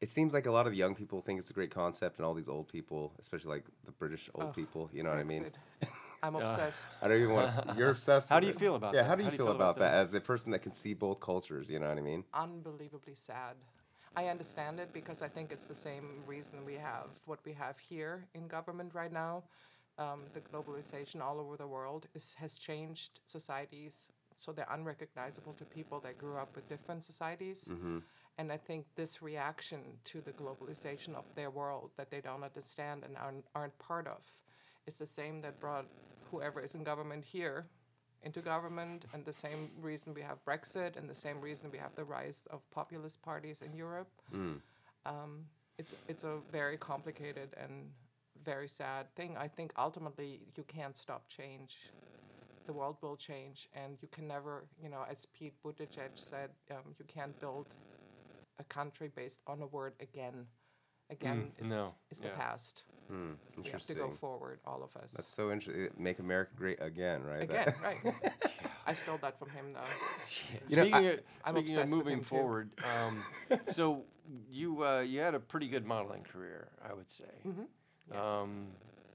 [0.00, 2.26] it seems like a lot of the young people think it's a great concept, and
[2.26, 5.24] all these old people, especially like the British old Ugh, people, you know what I
[5.24, 5.46] mean?
[6.22, 6.26] Brexit.
[6.26, 6.88] I'm obsessed.
[7.02, 7.74] I don't even want to.
[7.76, 8.28] You're obsessed.
[8.28, 8.58] How do you it.
[8.58, 8.98] feel about that?
[8.98, 9.08] Yeah, that?
[9.08, 9.94] how do you feel about that that?
[9.94, 11.68] as a person that can see both cultures?
[11.68, 12.24] You know what I mean?
[12.34, 13.56] unbelievably sad.
[14.16, 17.78] I understand it because I think it's the same reason we have what we have
[17.78, 19.44] here in government right now.
[19.98, 25.64] Um, the globalization all over the world is, has changed societies so they're unrecognizable to
[25.64, 27.68] people that grew up with different societies.
[28.38, 33.02] And I think this reaction to the globalization of their world that they don't understand
[33.04, 34.20] and aren't, aren't part of
[34.88, 35.86] is the same that brought
[36.30, 37.66] whoever is in government here
[38.22, 41.94] into government, and the same reason we have Brexit, and the same reason we have
[41.94, 44.10] the rise of populist parties in Europe.
[45.06, 45.32] Um,
[45.78, 47.74] it's it's a very complicated and
[48.44, 49.36] very sad thing.
[49.46, 51.72] I think ultimately you can't stop change.
[52.66, 56.94] The world will change, and you can never, you know, as Pete Buttigieg said, um,
[56.98, 57.66] you can't build
[58.58, 60.46] a country based on a word again.
[61.10, 62.34] Again is, no, is the yeah.
[62.34, 62.84] past.
[63.10, 65.12] Hmm, We have to go forward, all of us.
[65.12, 65.88] That's so interesting.
[65.96, 67.42] Make America great again, right?
[67.44, 68.14] Again, That- right.
[68.86, 69.80] I stole that from him, though.
[70.68, 73.22] You know, speaking I- of, I'm speaking of moving forward, um,
[73.68, 74.04] so
[74.50, 77.24] you uh, you had a pretty good modeling career, I would say.
[77.46, 77.62] Mm-hmm.
[78.12, 78.28] Yes.
[78.28, 78.66] Um,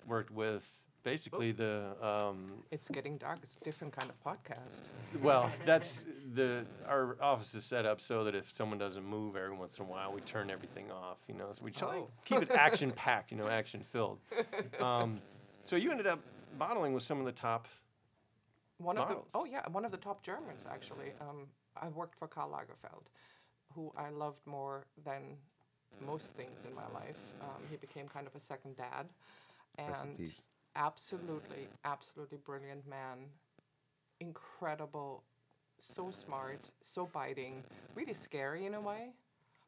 [0.07, 0.67] worked with
[1.03, 3.39] basically the um, It's getting dark.
[3.43, 4.89] It's a different kind of podcast.
[5.21, 9.55] well, that's the our office is set up so that if someone doesn't move every
[9.55, 11.17] once in a while, we turn everything off.
[11.27, 12.09] You know, so we try Oh.
[12.25, 13.31] keep it action packed.
[13.31, 14.19] You know, action filled.
[14.81, 15.21] Um,
[15.65, 16.19] so you ended up
[16.57, 17.67] modeling with some of the top.
[18.77, 19.31] One of the Models.
[19.35, 21.13] oh yeah, one of the top Germans actually.
[21.21, 21.47] Um,
[21.81, 23.03] I worked for Karl Lagerfeld,
[23.73, 25.37] who I loved more than
[26.05, 27.19] most things in my life.
[27.41, 29.07] Um, he became kind of a second dad,
[29.77, 30.41] and peace.
[30.75, 33.29] Absolutely, absolutely brilliant man.
[34.19, 35.23] Incredible,
[35.77, 37.63] so smart, so biting,
[37.95, 39.09] really scary in a way,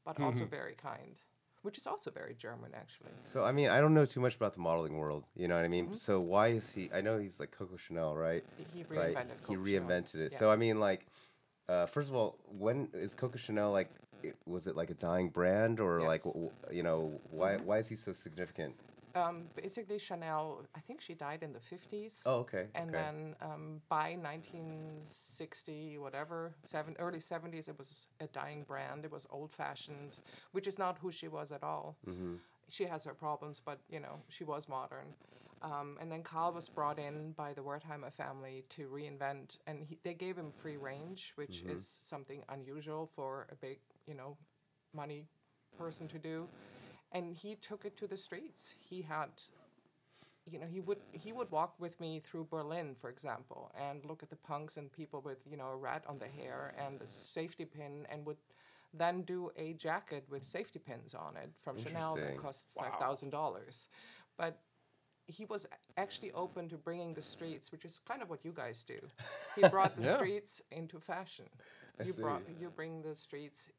[0.05, 1.17] but also very kind,
[1.63, 3.09] which is also very German actually.
[3.23, 5.27] So I mean, I don't know too much about the modeling world.
[5.35, 5.87] You know what I mean?
[5.87, 5.95] Mm-hmm.
[5.95, 6.89] So why is he?
[6.93, 8.43] I know he's like Coco Chanel, right?
[8.73, 9.13] He right.
[9.15, 9.81] reinvented He Coco Chanel.
[9.89, 10.31] reinvented it.
[10.31, 10.37] Yeah.
[10.39, 11.05] So I mean, like,
[11.67, 13.89] uh, first of all, when is Coco Chanel like?
[14.23, 16.33] it- Was it like a dying brand, or like, Yes.
[16.33, 16.45] Mm-hmm.
[16.45, 18.75] w- you know, why why is he so significant?
[19.15, 20.65] Um, basically, Chanel.
[20.75, 22.23] I think she died in the fifties.
[22.25, 22.67] Oh, okay.
[22.75, 22.99] And okay.
[22.99, 29.05] then um, by 1960, whatever, seven, early 70s, it was a dying brand.
[29.05, 30.17] It was old fashioned,
[30.51, 31.95] which is not who she was at all.
[32.07, 32.35] Mm-hmm.
[32.69, 35.13] She has her problems, but you know, she was modern.
[35.61, 39.97] Um, and then Karl was brought in by the Wertheimer family to reinvent, and he,
[40.03, 41.75] they gave him free range, which Mm-hmm.
[41.77, 44.37] is something unusual for a big, you know,
[44.93, 45.25] money
[45.77, 46.47] person to do.
[47.15, 48.75] And he took it to the streets.
[48.79, 49.29] He had
[50.51, 54.21] you know, he would he would walk with me through Berlin, for example, and look
[54.23, 57.07] at the punks and people with you know a rat on the hair and a
[57.07, 58.37] safety pin, and would
[58.93, 63.31] then do a jacket with safety pins on it from Chanel that cost five thousand
[63.31, 63.89] dollars,
[64.37, 64.59] but
[65.27, 65.65] he was
[65.97, 68.99] actually open to bringing the streets, which is kind of what you guys do.
[69.55, 70.15] He brought the Yeah.
[70.17, 71.45] streets into fashion.
[71.99, 73.69] I you brought you bring the streets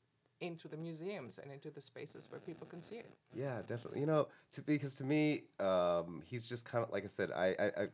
[0.40, 3.10] into the museums and into the spaces where people can see it.
[3.34, 4.00] Yeah, definitely.
[4.00, 7.30] You know, to, because to me, um, he's just kind of like I said.
[7.32, 7.86] I, I, I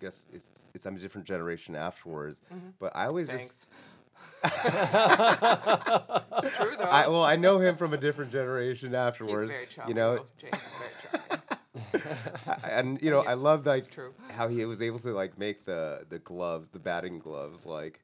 [0.00, 2.42] guess it's, it's I'm a different generation afterwards,
[2.78, 3.66] but I always just
[4.44, 4.44] Mm-hmm.
[6.44, 6.84] It's true though.
[6.84, 9.42] I well I know him from a different generation afterwards.
[9.42, 9.96] He's very charming.
[9.96, 10.26] you know.
[10.38, 11.42] James is very charming.
[12.70, 14.12] And you know I love like true.
[14.30, 18.00] how he was able to like make the the gloves, the batting gloves, like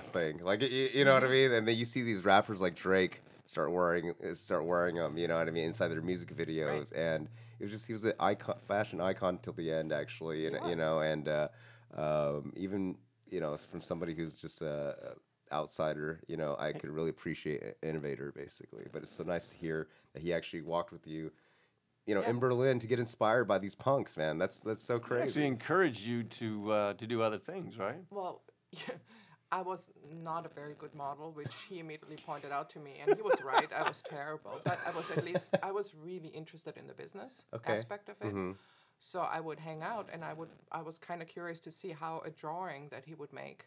[0.00, 0.38] a thing.
[0.42, 1.32] Like you, you know what I Mm-hmm.
[1.32, 1.52] mean?
[1.52, 5.16] And then you see these rappers like Drake start wearing uh, start wearing them.
[5.16, 5.64] You know what I mean?
[5.64, 9.52] Inside their music videos, and it was just he was an icon, fashion icon till
[9.52, 10.46] the end, actually.
[10.46, 11.48] And He you know, and uh,
[11.96, 12.96] um, even
[13.28, 14.96] you know from somebody who's just a.
[15.12, 15.14] a
[15.52, 19.56] outsider you know i could really appreciate an innovator basically but it's so nice to
[19.56, 21.32] hear that he actually walked with you
[22.06, 22.30] you know, Yeah.
[22.30, 24.38] in Berlin to get inspired by these punks, man.
[24.38, 28.02] That's that's so He actually encouraged you to uh, to do other things, right?
[28.10, 28.42] Well,
[29.52, 29.90] I was
[30.24, 33.42] not a very good model, which he immediately pointed out to me, and he was
[33.42, 33.68] right.
[33.72, 37.44] I was terrible, but I was at least I was really interested in the business
[37.52, 37.72] Okay.
[37.72, 38.28] aspect of it.
[38.28, 38.52] Mm-hmm.
[38.98, 41.90] So I would hang out, and I would I was kind of curious to see
[41.90, 43.66] how a drawing that he would make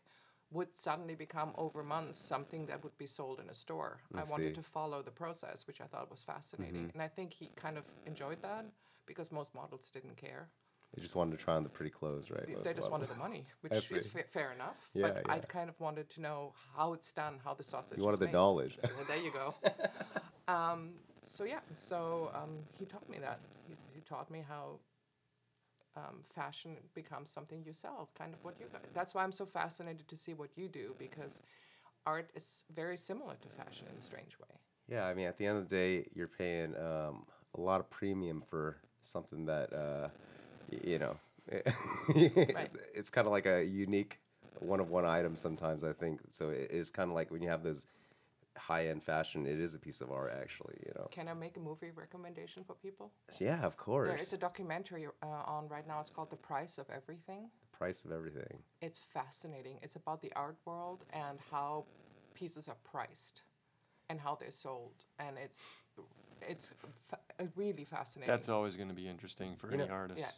[0.51, 3.97] would suddenly become over months something that would be sold in a store.
[4.15, 6.93] I, I wanted to follow the process, which I thought was fascinating, mm-hmm.
[6.93, 8.65] and I think he kind of enjoyed that
[9.05, 10.47] because most models didn't care.
[10.95, 12.45] They just wanted to try on the pretty clothes, right?
[12.45, 14.89] They- they just wanted the money, which is fa- fair enough.
[14.93, 15.33] Yeah, but yeah.
[15.33, 17.97] I kind of wanted to know how it's done, how the sausage.
[17.97, 18.33] You wanted the made.
[18.33, 18.77] knowledge.
[18.83, 19.55] Yeah, there you go.
[20.53, 20.91] um,
[21.23, 23.39] so yeah, so um, he taught me that.
[23.67, 24.79] He, he taught me how
[25.95, 28.67] um, fashion becomes something you sell, kind of what you.
[28.71, 28.81] Got.
[28.93, 31.41] That's why I'm so fascinated to see what you do because
[32.05, 34.57] art is very similar to fashion in a strange way.
[34.87, 37.25] Yeah, I mean, at the end of the day, you're paying um,
[37.57, 40.09] a lot of premium for something that, uh,
[40.83, 41.15] you know,
[42.09, 44.19] it's kind of like a unique
[44.59, 46.21] one of one item sometimes, I think.
[46.29, 47.87] So it is kind of like when you have those
[48.57, 51.07] high end fashion, it is a piece of art, actually, you know.
[51.11, 53.11] Can I make a movie recommendation for people?
[53.39, 54.07] Yeah, of course.
[54.09, 55.99] There is a documentary uh, on right now.
[55.99, 57.49] It's called The Price of Everything.
[57.71, 58.59] The Price of everything.
[58.81, 59.79] It's fascinating.
[59.81, 61.85] It's about the art world and how
[62.35, 63.41] pieces are priced
[64.09, 65.69] and how they're sold, and it's
[66.47, 66.73] it's
[67.09, 68.31] fa- uh, really fascinating.
[68.33, 70.19] That's always going to be interesting for You any know- artist.
[70.19, 70.31] yeah.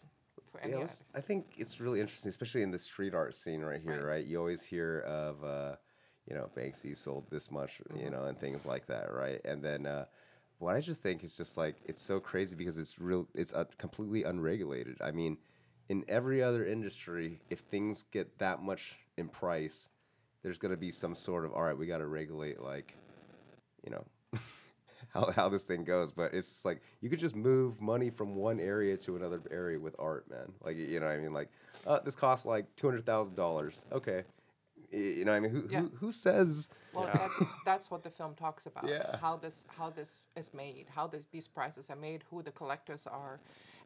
[0.56, 0.88] For any Yeah.
[1.14, 4.18] I think it's really interesting, especially in the street art scene right here, Right.
[4.18, 4.26] right?
[4.26, 5.76] You always hear of, uh,
[6.28, 8.04] you know, Banksy sold this much, Mm-hmm.
[8.04, 9.42] you know, and things like that, right?
[9.46, 10.06] And then uh,
[10.60, 13.66] what I just think is just like it's so crazy because it's real, it's uh,
[13.78, 15.02] completely unregulated.
[15.02, 15.38] I mean,
[15.90, 19.90] in every other industry, if things get that much in price,
[20.42, 22.96] there's gonna be some sort of all right, we got to regulate like,
[23.84, 24.06] you know.
[25.16, 28.36] How, how this thing goes, but it's just like you could just move money from
[28.36, 30.52] one area to another area with art, man.
[30.62, 31.50] Like you know, what I mean, like
[31.88, 33.86] uh, this costs like two hundred thousand dollars.
[33.94, 34.24] Okay,
[34.92, 35.80] you know, what I mean, who Yeah.
[35.82, 36.68] who, who says?
[36.94, 37.18] Well, Yeah.
[37.18, 38.90] that's that's what the film talks about.
[38.90, 39.18] Yeah.
[39.22, 43.08] How this how this is made, how this, these prices are made, who the collectors
[43.08, 43.40] are,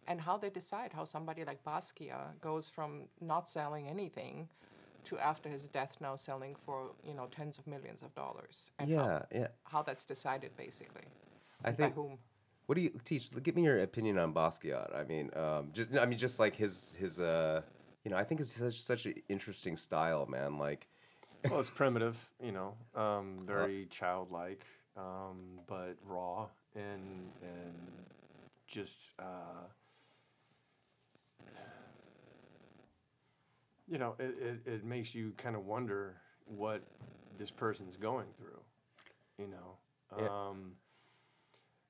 [0.08, 4.50] and how they decide how somebody like Basquiat goes from not selling anything
[5.06, 8.72] to after his death now selling for you know tens of millions of dollars.
[8.80, 9.48] And Yeah, How, yeah.
[9.66, 11.04] how that's decided basically.
[11.64, 11.96] I By think.
[11.96, 12.18] whom?
[12.66, 13.32] What do you teach?
[13.42, 14.96] Give me your opinion on Basquiat.
[14.96, 17.62] I mean, um, just I mean, just like his his uh,
[18.04, 20.58] you know, I think it's such such an interesting style, man.
[20.60, 20.88] Like,
[21.50, 27.74] well, it's primitive, you know, um, very childlike, um, but raw and and
[28.68, 29.66] just uh,
[33.90, 36.82] you know, it, it, it makes you kind of wonder what
[37.38, 38.60] this person's going through,
[39.38, 39.78] you know.
[40.18, 40.28] Yeah.
[40.28, 40.72] Um,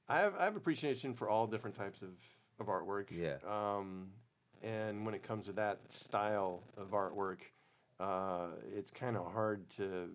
[0.08, 2.10] I have I have appreciation for all different types of,
[2.60, 3.08] of artwork.
[3.12, 3.38] Yeah.
[3.48, 4.08] Um,
[4.62, 7.40] and when it comes to that style of artwork,
[8.00, 10.10] uh, it's kind of hard to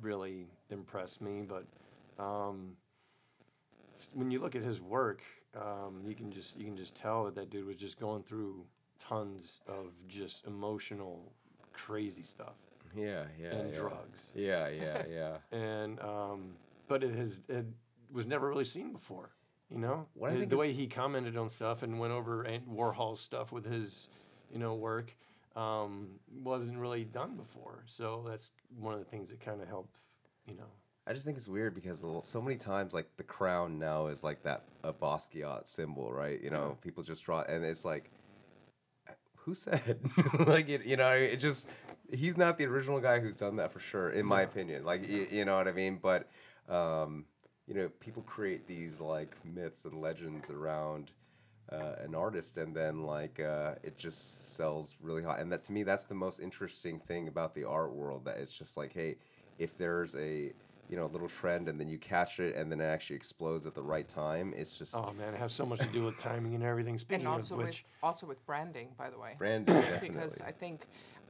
[0.00, 1.42] really impress me.
[1.46, 1.66] But
[2.22, 2.76] um,
[4.14, 5.22] when you look at his work,
[5.56, 8.64] um, you can just you can just tell that that dude was just going through
[8.98, 11.32] tons of just emotional,
[11.72, 12.54] crazy stuff
[12.94, 13.48] Yeah, yeah.
[13.50, 13.78] and yeah.
[13.78, 14.26] drugs.
[14.34, 15.36] Yeah, yeah, yeah.
[15.56, 16.50] and um,
[16.88, 17.66] but it has it
[18.12, 19.30] was never really seen before.
[19.70, 22.70] You know, What I the, the way he commented on stuff and went over Ant-
[22.74, 24.08] Warhol's stuff with his,
[24.50, 25.14] you know, work
[25.56, 26.08] um,
[26.42, 27.84] wasn't really done before.
[27.86, 29.90] So that's one of the things that kind of help,
[30.46, 30.64] you know.
[31.06, 34.42] I just think it's weird because so many times, like the crown now is like
[34.44, 36.40] that a Basquiat symbol, right?
[36.42, 38.10] You know, people just draw, and it's like,
[39.48, 39.98] who said?
[40.46, 41.68] like, it, you know, it just
[42.12, 44.84] he's not the original guy who's done that for sure, in my opinion.
[44.84, 45.98] Like, you, you know what I mean?
[46.00, 46.28] But,
[46.68, 47.24] um,
[47.66, 51.10] you know, people create these like myths and legends around.
[51.70, 55.70] Uh, an artist and then like uh, it just sells really hot and that to
[55.70, 59.16] me that's the most interesting thing about the art world that it's just like hey
[59.58, 60.50] if there's a
[60.88, 63.66] you know a little trend and then you catch it and then it actually explodes
[63.66, 66.18] at the right time it's just Oh man, it has so much to do with
[66.18, 66.98] timing and everything.
[66.98, 69.34] Speaking and also of with also with branding, by the way.
[69.38, 70.86] branding definitely because I think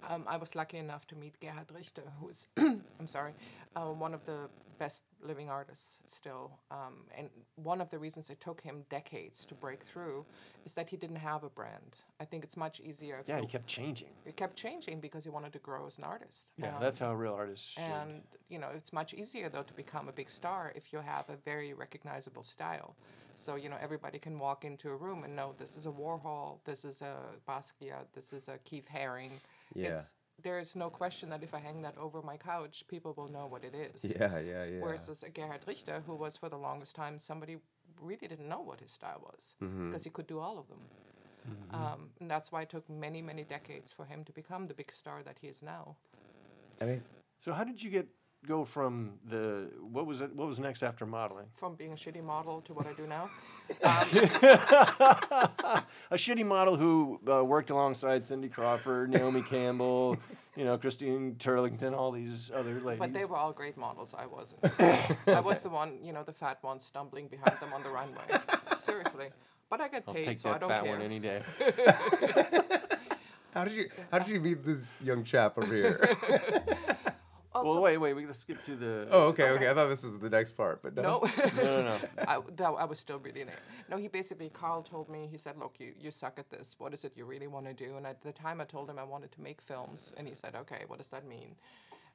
[0.08, 3.32] um, I was lucky enough to meet Gerhard Richter, who's I'm sorry,
[3.76, 6.58] uh, one of the best living artists still.
[6.70, 10.24] Um, and one of the reasons it took him decades to break through
[10.64, 11.96] is that he didn't have a brand.
[12.20, 13.18] I think it's much easier.
[13.20, 14.08] If yeah, he kept changing.
[14.24, 16.52] he kept changing because he wanted to grow as an artist.
[16.56, 17.82] Yeah, Um, that's how a real artist should.
[17.82, 21.28] and you know, it's much easier though to become a big star if you have
[21.28, 22.94] a very recognizable style.
[23.34, 26.58] So you know, everybody can walk into a room and know this is a Warhol,
[26.64, 27.16] this is a
[27.48, 29.30] Basquiat, this is a Keith Haring.
[29.74, 29.90] Yeah.
[29.90, 33.28] It's, there is no question that if I hang that over my couch, people will
[33.28, 34.04] know what it is.
[34.20, 37.56] yeah yeah yeah Whereas as a Gerhard Richter, who was for the longest time somebody
[38.00, 39.90] really didn't know what his style was Mm-hmm.
[39.90, 40.78] because he could do all of them.
[41.72, 44.92] Um, and that's why it took many, many decades for him to become the big
[44.92, 45.96] star that he is now.
[46.80, 47.02] I mean
[47.40, 48.06] so how did you get
[48.46, 50.34] go from the what was it?
[50.34, 51.46] What was next after modeling?
[51.54, 53.30] From being a shitty model to what I do now.
[56.10, 60.16] a shitty model who uh, worked alongside Cindy Crawford, Naomi Campbell,
[60.56, 62.98] you know, Christine Turlington, all these other ladies.
[62.98, 64.14] But they were all great models.
[64.16, 64.64] I wasn't.
[65.26, 68.22] I was the one, you know, the fat one stumbling behind them on the runway.
[68.78, 69.28] Seriously.
[69.70, 70.92] But I get I'll paid, take so I that don't fat care.
[70.92, 71.42] one any day.
[73.54, 76.16] how did you how did you meet this young chap over here
[77.64, 79.08] well, wait, wait, we gotta skip to the.
[79.10, 81.82] oh okay okay I thought this was the next part but no, no, no, no,
[81.82, 81.98] no.
[82.28, 83.48] I, that, I was still really it.
[83.88, 86.76] No, he basically, Karl told me, he said, look, you, you suck at this.
[86.78, 87.96] What is it you really want to do?
[87.96, 90.14] And at the time I told him I wanted to make films.
[90.16, 91.54] And he said, okay, what does that mean?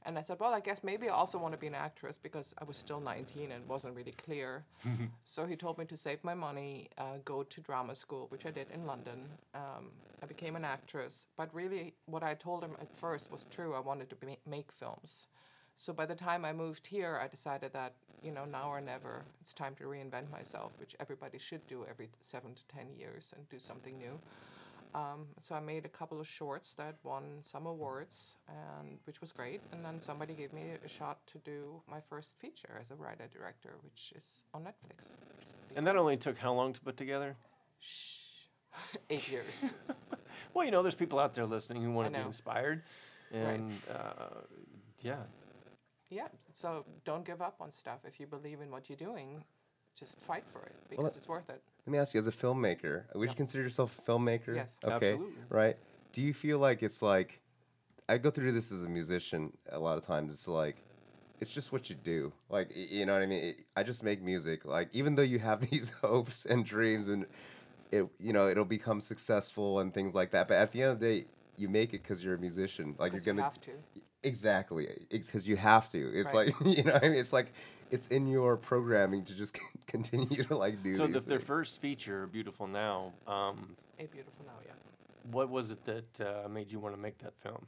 [0.06, 2.54] And I said, well, I guess maybe I also want to be an actress because
[2.60, 4.66] I was still 19 and wasn't really clear.
[5.24, 8.52] so he told me to save my money, uh, go to drama school, which I
[8.52, 9.30] did in London.
[9.56, 11.28] Um, I became an actress.
[11.38, 13.74] But really, what I told him at first was true.
[13.74, 15.28] I wanted to be, make films.
[15.78, 19.26] So by the time I moved here, I decided that, you know, now or never,
[19.42, 23.48] it's time to reinvent myself, which everybody should do every seven to 10 years and
[23.50, 24.20] do something new.
[24.96, 29.32] Um, so I made a couple of shorts that won some awards, and which was
[29.32, 29.62] great.
[29.72, 33.28] And then somebody gave me a shot to do my first feature as a writer
[33.34, 35.06] director, which is on Netflix.
[35.06, 37.36] Is And that only took how long to put together?
[37.80, 38.46] Shh.
[39.10, 39.66] eight years.
[40.54, 42.84] Well, you know, there's people out there listening who want to be inspired,
[43.32, 44.42] and uh,
[45.02, 45.18] yeah,
[46.13, 46.28] yeah.
[46.54, 47.99] So don't give up on stuff.
[48.06, 49.43] If you believe in what you're doing,
[49.99, 51.62] just fight for it because it's worth it.
[51.86, 54.80] let me ask you as a filmmaker would you consider yourself a filmmaker Yes.
[54.84, 55.43] okay Absolutely.
[55.49, 55.78] right
[56.13, 57.39] do you feel like it's like
[58.10, 60.32] I go through this as a musician a lot of times.
[60.32, 60.76] It's like
[61.39, 62.34] it's just what you do.
[62.49, 63.43] Like you know what I mean.
[63.43, 64.65] It- I just make music.
[64.65, 67.26] Like even though you have these hopes and dreams and
[67.91, 70.47] it you know it'll become successful and things like that.
[70.49, 71.26] But at the end of the day,
[71.58, 72.96] you make it because you're a musician.
[72.98, 73.72] Like you're gonna have to.
[74.24, 74.88] exactly.
[75.10, 76.12] Because you have to.
[76.13, 76.48] It's Right.
[76.48, 76.94] like you know.
[76.94, 77.54] what I mean, it's like
[77.92, 80.96] it's in your programming to just continue to like do.
[80.96, 84.72] So these the, their first feature, "Beautiful Now," um, A beautiful now, yeah.
[85.32, 87.68] what was it that uh, made you want to make that film?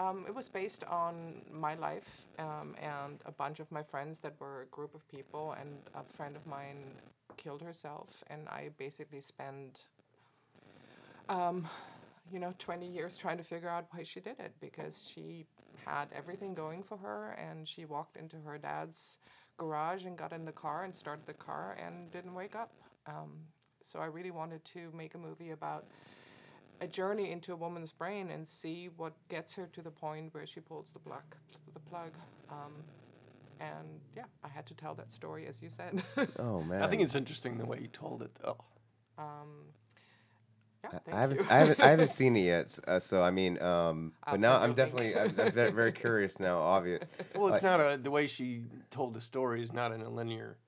[0.00, 4.34] Um, it was based on my life um, and a bunch of my friends that
[4.40, 6.94] were a group of people, and a friend of mine
[7.36, 9.88] killed herself, and I basically spent,
[11.28, 11.68] um,
[12.32, 15.46] you know, 20 years trying to figure out why she did it because she
[15.84, 19.18] had everything going for her, and she walked into her dad's
[19.58, 22.72] garage and got in the car and started the car and didn't wake up.
[23.06, 23.32] Um,
[23.82, 25.86] so I really wanted to make a movie about
[26.80, 30.46] a journey into a woman's brain and see what gets her to the point where
[30.46, 31.36] she pulls the plug.
[31.74, 32.12] The plug.
[32.50, 32.72] Um,
[33.60, 36.02] and yeah, I had to tell that story as you said.
[36.38, 36.82] Oh man.
[36.82, 38.64] I think it's interesting the way you told it, though.
[40.84, 41.50] Yeah, I- haven't.
[41.50, 42.78] I haven't, I haven't seen it yet.
[42.86, 45.16] Uh, so I mean, um, but I'll now I'm definitely.
[45.16, 46.58] I'm, I'm very, very curious now.
[46.58, 47.02] Obvious.
[47.34, 50.58] Well, it's not a the way she told the story is not in a linear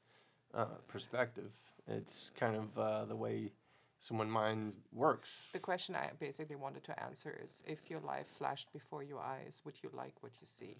[0.54, 1.50] uh, perspective.
[1.86, 3.52] It's kind of uh, the way
[3.98, 5.30] someone mind works.
[5.52, 9.62] The question I basically wanted to answer is if your life flashed before your eyes,
[9.64, 10.76] would you like what you see?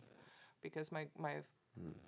[0.62, 1.37] Because my, my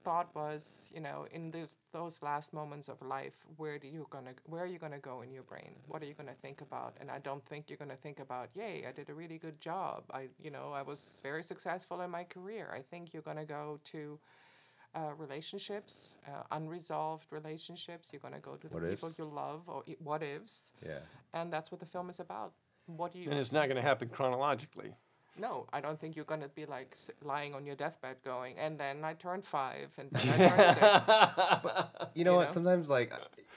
[0.04, 4.34] thought was, you know, in those those last moments of life, where do you gonna
[4.44, 5.72] where are you gonna go in your brain?
[5.88, 6.96] What are you gonna think about?
[7.00, 10.04] And I don't think you're gonna think about, yay, I did a really good job.
[10.12, 12.72] I you know, I was very successful in my career.
[12.72, 14.18] I think you're gonna go to
[14.94, 18.08] uh, relationships, uh, unresolved relationships.
[18.12, 19.18] You're gonna go to the What people ifs?
[19.18, 21.00] you love or what ifs Yeah.
[21.34, 22.52] and that's what the film is about.
[22.86, 23.28] What do you?
[23.30, 24.94] And it's not going to happen chronologically.
[25.38, 28.78] No, I don't think you're gonna be like s- lying on your deathbed going, and
[28.78, 32.10] then I turned five, and then I turned six.
[32.14, 32.46] You know You what?
[32.48, 32.52] know?
[32.52, 33.12] Sometimes like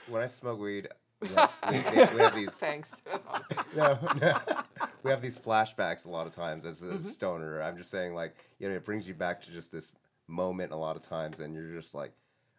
[0.08, 0.88] when I smoke weed,
[1.22, 2.54] we have, we have- we have these.
[2.54, 3.56] Thanks, that's awesome.
[3.76, 4.38] No, no.
[5.02, 6.98] We have these flashbacks a lot of times as a Mm-hmm.
[7.08, 7.62] stoner.
[7.62, 9.92] I'm just saying, like, you know, it brings you back to just this
[10.28, 12.12] moment a lot of times, and you're just like,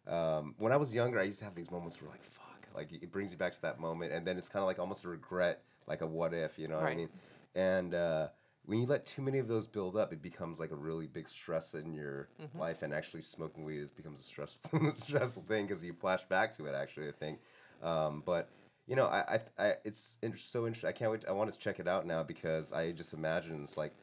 [0.07, 2.91] um, when I was younger, I used to have these moments where, like, fuck, like
[2.91, 5.09] it brings you back to that moment, and then it's kind of like almost a
[5.09, 7.09] regret, like a what if, you know what I mean?
[7.53, 8.27] And uh,
[8.65, 11.27] when you let too many of those build up, it becomes like a really big
[11.27, 12.59] stress in your Mm-hmm.
[12.59, 16.55] life, and actually smoking weed is becomes a stressful, stressful thing because you flash back
[16.57, 16.75] to it.
[16.75, 17.39] Actually, I think,
[17.81, 18.49] um, but
[18.87, 20.89] you know, I, I, I it's inter- so interesting.
[20.89, 21.21] I can't wait.
[21.21, 23.93] To, I want to check it out now because I just imagine it's like,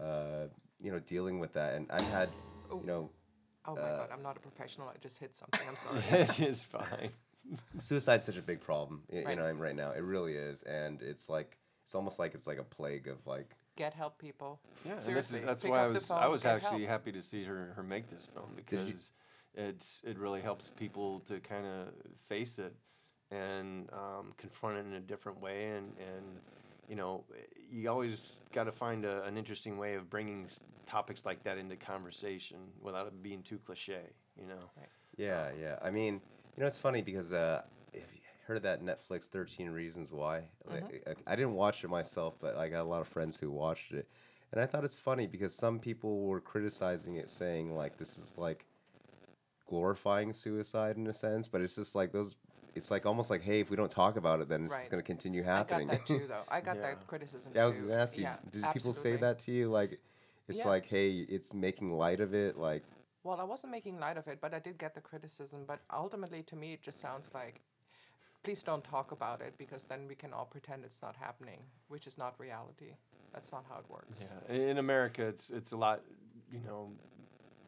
[0.00, 0.46] uh,
[0.80, 2.28] you know, dealing with that, and I've had,
[2.72, 3.10] you know,
[3.66, 4.88] Oh my Uh, god, I'm not a professional.
[4.88, 5.60] I just hit something.
[5.68, 6.00] I'm sorry.
[6.10, 7.10] it is fine.
[7.78, 9.36] suicide's such a big problem, you Right.
[9.36, 9.90] know, right now.
[9.92, 13.54] It really is, and it's like it's almost like it's like a plague of like.
[13.78, 14.58] Get help, people.
[14.84, 16.80] Yeah, and this Seriously, is that's pick why I up the was I was actually
[16.80, 16.90] help.
[16.90, 19.10] happy to see her her make this film because
[19.54, 21.88] it's it really helps people to kind of
[22.28, 22.74] face it
[23.30, 26.24] and um, confront it in a different way and and
[26.88, 27.24] you know
[27.70, 31.56] you always got to find a, an interesting way of bringing s- topics like that
[31.58, 34.00] into conversation without it being too cliche
[34.40, 34.70] you know
[35.16, 35.76] Yeah, yeah.
[35.82, 36.14] I mean,
[36.56, 37.77] you know, it's funny because uh, if you
[38.48, 40.42] heard of that Netflix Thirteen Reasons Why?
[40.64, 41.14] Like, uh-huh.
[41.28, 43.92] I, I didn't watch it myself, but I got a lot of friends who watched
[43.92, 44.08] it,
[44.50, 48.38] and I thought it's funny because some people were criticizing it, saying like this is
[48.38, 48.64] like
[49.68, 52.36] glorifying suicide in a sense, but it's just like those.
[52.74, 55.02] It's like almost like, hey, if we don't talk about it, then it's just going
[55.02, 55.88] to continue I got happening.
[55.88, 56.44] that too, though.
[56.48, 56.82] I got Yeah.
[56.82, 57.52] that criticism.
[57.54, 57.82] yeah, I was too.
[57.82, 59.68] going to ask you, Yeah, did people say that to you?
[59.68, 59.98] Like,
[60.46, 60.68] it's Yeah.
[60.68, 62.84] like, hey, it's making light of it, like.
[63.24, 65.64] Well, I wasn't making light of it, but I did get the criticism.
[65.66, 67.62] But ultimately, to me, it just sounds like,
[68.42, 72.06] please don't talk about it because then we can all pretend it's not happening, which
[72.06, 72.94] is not reality.
[73.32, 74.24] That's not how it works.
[74.24, 76.00] yeah in america it's it's a lot
[76.50, 76.90] you know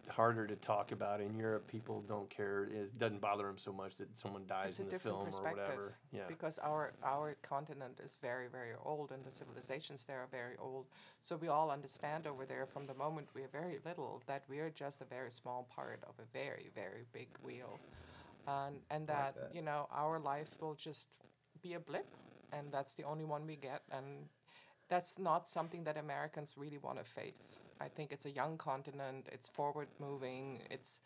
[0.08, 3.94] harder to talk about in europe people don't care it doesn't bother them so much
[3.96, 8.00] that someone dies It's a in the film or whatever yeah because our our continent
[8.02, 10.86] is very very old and the civilizations there are very old.
[11.22, 14.58] So we all understand over there from the moment we are very little that we
[14.58, 17.78] are just a very small part of a very very big wheel,
[18.46, 19.54] and and that, that.
[19.54, 21.08] you know our life will just
[21.62, 22.06] be a blip,
[22.52, 24.28] and that's the only one we get and.
[24.88, 27.62] That's not something that Americans really want to face.
[27.80, 29.28] I think it's a young continent.
[29.30, 30.62] It's forward moving.
[30.68, 31.00] It's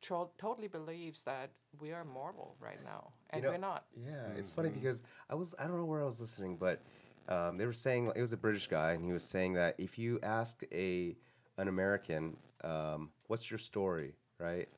[0.00, 1.50] tro- totally believes that
[1.80, 3.84] we are mortal right now, and know, we're not.
[3.96, 6.80] Yeah, it's funny because I was I don't know where I was listening, but
[7.28, 9.98] um, they were saying it was a British guy, and he was saying that if
[9.98, 11.16] you asked a
[11.58, 14.68] an American, um, "What's your story?" right,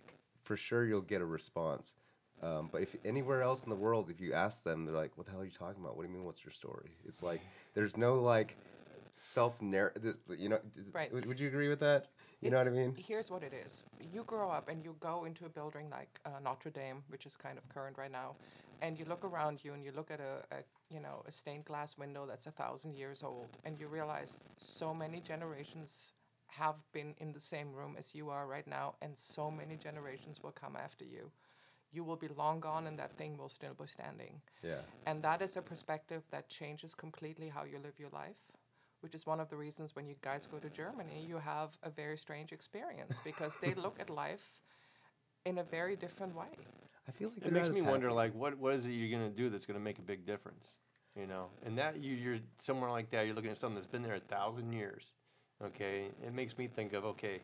[0.43, 1.95] for sure you'll get a response.
[2.43, 5.27] Um, but if anywhere else in the world, if you ask them, they're like, "What
[5.27, 5.97] the hell are you talking about?
[5.97, 6.25] What do you mean?
[6.25, 7.41] What's your story?" It's like
[7.75, 8.57] there's no like
[9.17, 10.19] self narrative.
[10.37, 10.59] You know,
[10.93, 11.13] Right.
[11.13, 12.09] would, would you agree with that?
[12.41, 12.97] You know what I mean?
[12.97, 13.85] Here's what it is.
[14.13, 17.37] You grow up and you go into a building like uh, Notre Dame, which is
[17.37, 18.35] kind of current right now,
[18.81, 20.59] and you look around you and you look at a, a
[20.93, 24.93] you know a stained glass window that's a thousand years old, and you realize so
[24.93, 26.13] many generations
[26.59, 30.43] have been in the same room as you are right now, and so many generations
[30.43, 31.31] will come after you.
[31.91, 34.41] You will be long gone, and that thing will still be standing.
[34.63, 34.83] Yeah.
[35.07, 38.37] And that is a perspective that changes completely how you live your life,
[39.01, 41.91] which is one of the reasons when you guys go to Germany, you have a
[41.91, 44.61] very strange experience because they look at life
[45.45, 46.57] in a very different way.
[47.09, 49.29] I feel like it makes me as wonder like what what is it you're going
[49.29, 50.69] to do that's going to make a big difference
[51.17, 54.03] you know and that you, you're somewhere like that you're looking at something that's been
[54.03, 55.13] there a thousand years
[55.65, 56.07] okay?
[56.27, 57.41] It makes me think of okay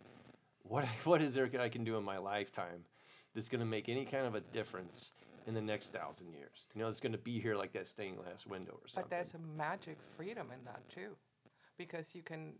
[0.68, 2.84] what what is there i can do in my lifetime
[3.34, 5.12] that's going to make any kind of a difference
[5.46, 6.66] in the next thousand years?
[6.74, 9.10] You know it's going to be here like that stained glass window or something But
[9.10, 11.16] there's a magic freedom in that too,
[11.76, 12.52] because you can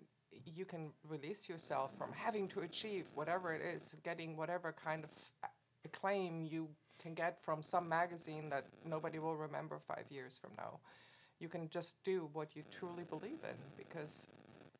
[0.45, 5.11] you can release yourself from having to achieve whatever it is, getting whatever kind of
[5.43, 5.49] a-
[5.85, 6.69] acclaim you
[7.01, 10.81] can get from some magazine that nobody will remember five years from now.
[11.41, 14.29] You can just do what you truly believe in because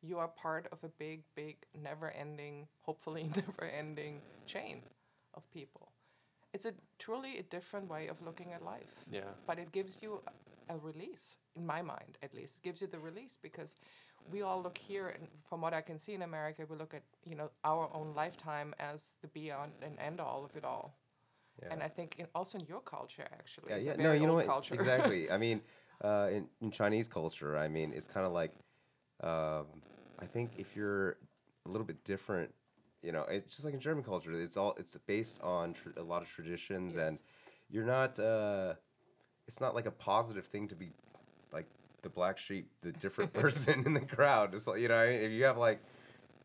[0.01, 4.81] you are part of a big, big, never ending, hopefully never ending chain
[5.33, 5.91] of people.
[6.53, 9.21] It's a truly a different way of looking at life Yeah.
[9.45, 10.21] but it gives you
[10.69, 13.75] a, a release in my mind at least it gives you the release because
[14.31, 17.03] we all look here and from what i can see in america we look at
[17.25, 20.97] you know our own lifetime as the beyond and end all of it all
[21.61, 21.69] Yeah.
[21.71, 23.95] and i think in, also in your culture actually Yeah, yeah.
[24.03, 24.45] No, you know what?
[24.45, 25.29] culture Exactly.
[25.31, 25.61] I mean,
[26.03, 28.53] uh, in, in Chinese culture, I mean, it's kind of like,
[29.21, 29.65] um,
[30.19, 31.17] I think if you're
[31.65, 32.53] a little bit different,
[33.01, 34.31] you know, it's just like in German culture.
[34.39, 37.19] It's all it's based on tr- a lot of traditions, and
[37.69, 38.19] you're not.
[38.19, 38.73] Uh,
[39.47, 40.91] it's not like a positive thing to be
[41.51, 41.65] like
[42.01, 44.53] the black sheep, the different person in the crowd.
[44.53, 45.21] It's like you know, I mean?
[45.21, 45.81] if you have like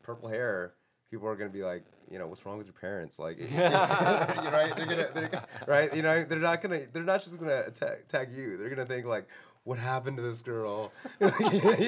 [0.02, 0.74] purple hair,
[1.10, 3.18] people are gonna be like, you know, what's wrong with your parents?
[3.18, 4.72] Like, you know, right?
[4.76, 5.94] They're gonna, they're, right?
[5.94, 8.56] You know, they're not gonna, they're not just gonna attack, attack you.
[8.56, 9.28] They're gonna think like,
[9.64, 10.92] what happened to this girl?
[11.20, 11.28] you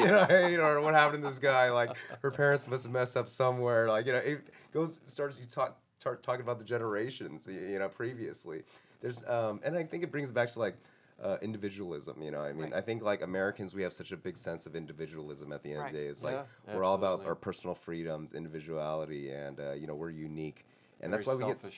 [0.07, 1.71] know, you know, or what happened to this guy?
[1.71, 1.91] Like,
[2.23, 3.89] her parents must have messed up somewhere.
[3.89, 7.89] Like, you know, it goes starts you talk start talking about the generations, you know,
[7.89, 8.63] previously.
[9.01, 10.77] There's, um, and I think it brings back to like.
[11.19, 12.43] Uh, individualism, you know.
[12.43, 12.75] I mean, Right.
[12.75, 15.51] I think like Americans, we have such a big sense of individualism.
[15.51, 18.35] At the end of the day, it's Yeah, like we're all about our personal freedoms,
[18.35, 20.67] individuality, and uh, you know we're unique,
[21.01, 21.75] and that's Very why we get.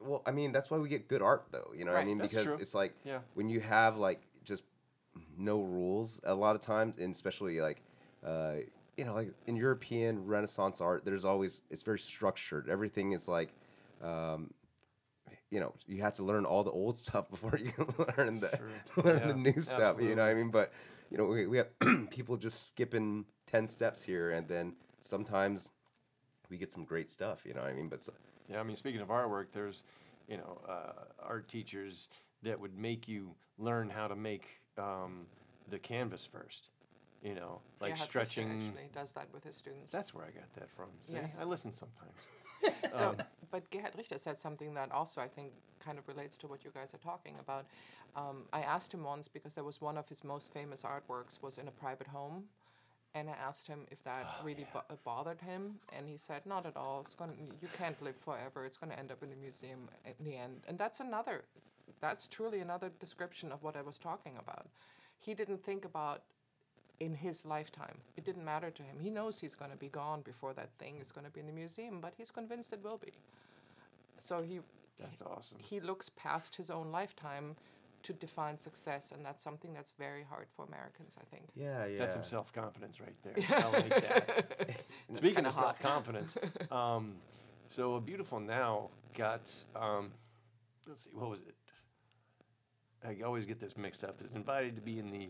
[0.00, 1.70] Well, I mean that's why we get good art, though.
[1.76, 2.16] You know what I mean?
[2.16, 2.56] Because true.
[2.58, 3.18] it's like Yeah.
[3.34, 4.31] when you have like just
[5.36, 7.82] no rules a lot of times, and especially like.
[8.24, 8.56] Uh,
[8.96, 12.68] you know, like in European Renaissance art, there's always it's very structured.
[12.68, 13.54] Everything is like,
[14.02, 14.52] um,
[15.50, 17.72] you know, you have to learn all the old stuff before you
[18.18, 18.60] learn the
[19.04, 19.96] learn Yeah, the new stuff.
[20.00, 20.50] You know what I mean?
[20.50, 20.72] But
[21.10, 21.68] you know, we, we have
[22.10, 25.70] people just skipping ten steps here, and then sometimes
[26.50, 27.42] we get some great stuff.
[27.46, 27.88] You know what I mean?
[27.88, 28.12] But so,
[28.48, 29.84] Yeah, I mean, speaking of artwork, there's,
[30.28, 32.08] you know, uh, art teachers
[32.42, 35.26] that would make you learn how to make um,
[35.70, 36.68] the canvas first.
[37.22, 38.50] You know, like Richter stretching.
[38.50, 40.86] actually does that with his students That's where I got that from.
[41.04, 41.30] See, Yes.
[41.40, 42.12] I listen sometimes.
[42.92, 43.16] So, Um,
[43.52, 46.70] but Gerhard Richter said something that also I think kind of relates to what you
[46.74, 47.66] guys are talking about.
[48.16, 51.58] Um, I asked him once because there was one of his most famous artworks was
[51.58, 52.44] in a private home,
[53.14, 56.44] and I asked him if that Oh, really bo- uh, bothered him, and he said
[56.44, 57.00] not at all.
[57.02, 58.64] It's going you can't live forever.
[58.66, 61.44] It's going to end up in the museum in the end, and that's another.
[62.00, 64.66] That's truly another description of what I was talking about.
[65.18, 66.22] He didn't think about
[67.00, 67.98] in his lifetime.
[68.16, 68.96] It didn't matter to him.
[69.00, 71.46] He knows he's going to be gone before that thing is going to be in
[71.46, 73.12] the museum, but he's convinced it will be.
[74.18, 74.60] So he
[75.00, 75.58] That's awesome.
[75.58, 77.56] he looks past his own lifetime
[78.04, 81.44] to define success, and that's something that's very hard for Americans, I think.
[81.54, 81.96] yeah, yeah.
[81.96, 83.34] That's some self confidence right there.
[83.64, 84.82] I like that.
[85.14, 85.76] Speaking kinda of hot.
[85.76, 86.36] self confidence,
[86.70, 87.14] um,
[87.68, 90.10] so a beautiful now got um,
[90.88, 91.54] let's see, what was it?
[93.06, 94.20] I always get this mixed up.
[94.22, 95.28] Is invited to be in the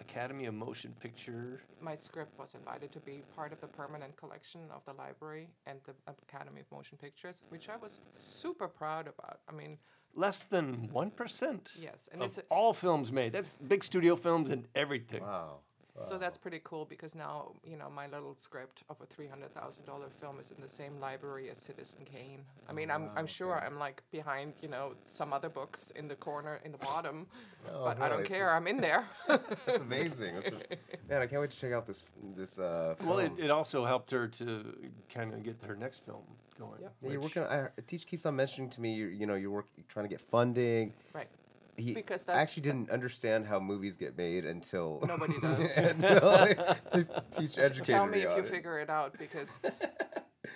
[0.00, 1.62] Academy of Motion Picture.
[1.80, 5.78] My script was invited to be part of the permanent collection of the library and
[5.86, 5.94] the
[6.28, 9.40] Academy of Motion Pictures, which I was super proud about.
[9.48, 9.78] I mean,
[10.14, 11.70] Less than one percent.
[11.80, 13.32] Yes, and of it's a- all films made.
[13.32, 15.22] That's big studio films and everything.
[15.22, 15.60] Wow.
[16.00, 19.52] So that's pretty cool because now you know my little script of a three hundred
[19.54, 22.44] thousand dollar film is in the same library as Citizen Kane.
[22.68, 26.14] I mean, I'm I'm sure I'm like behind you know some other books in the
[26.16, 27.26] corner in the bottom,
[27.70, 28.52] but I don't care.
[28.54, 29.06] I'm in there.
[29.28, 30.34] That's amazing.
[30.34, 30.52] That's a-
[31.10, 32.02] man, I can't wait to check out this
[32.36, 32.58] this.
[32.58, 34.74] Uh, Well, it, it also helped her to
[35.12, 36.22] kind of get her next film
[36.58, 36.80] going.
[36.80, 36.92] Yep.
[37.02, 37.52] Yeah, you're which- working.
[37.52, 38.94] I, Teach keeps on mentioning to me.
[38.94, 40.94] You, you know, you're work, you're trying to get funding.
[41.12, 41.28] right.
[41.76, 45.76] He Because that's actually didn't understand how movies get made until Nobody does.
[45.76, 46.46] until
[47.32, 48.46] Teach educated Tell me me if you it.
[48.46, 49.58] figure it out because.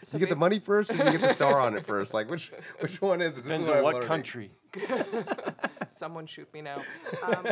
[0.02, 2.12] so you get the money first, or you get the star on it first?
[2.14, 3.44] Like which which one is it?
[3.44, 4.08] This Depends is on what learning.
[4.08, 4.50] country.
[5.88, 6.82] someone shoot me now.
[7.22, 7.46] Um,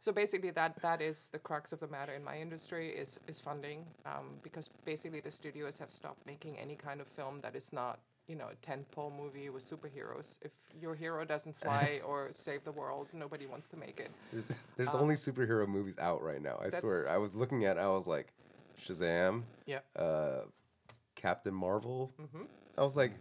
[0.00, 3.38] so basically, that that is the crux of the matter in my industry is is
[3.38, 7.72] funding, um, because basically the studios have stopped making any kind of film that is
[7.72, 7.98] not
[8.30, 10.38] you know a tentpole movie with superheroes.
[10.40, 14.10] If your hero doesn't fly or save the world, nobody wants to make it.
[14.32, 16.60] There's, there's only superhero movies out right now.
[16.64, 17.08] I swear.
[17.08, 17.76] Um, I was looking at.
[17.76, 18.28] I was like,
[18.86, 19.80] Shazam, Yeah.
[19.96, 20.42] uh,
[21.16, 22.12] Captain Marvel.
[22.22, 22.44] Mm-hmm.
[22.78, 23.12] I was like,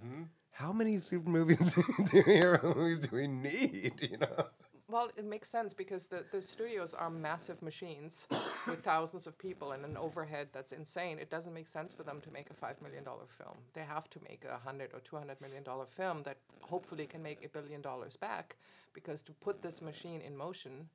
[0.52, 1.74] how many super movies,
[2.12, 3.94] do hero movies do we need?
[4.12, 4.46] You know.
[4.90, 8.28] Well, it makes sense because the, the studios are massive machines
[8.68, 11.20] with thousands of people and an overhead that's insane.
[11.20, 13.58] It doesn't make sense for them to make a $5 million film.
[13.74, 16.38] They have to make a 100 or $200 million film that
[16.68, 18.58] hopefully can make a billion dollars back
[18.94, 20.90] because to put this machine in motion,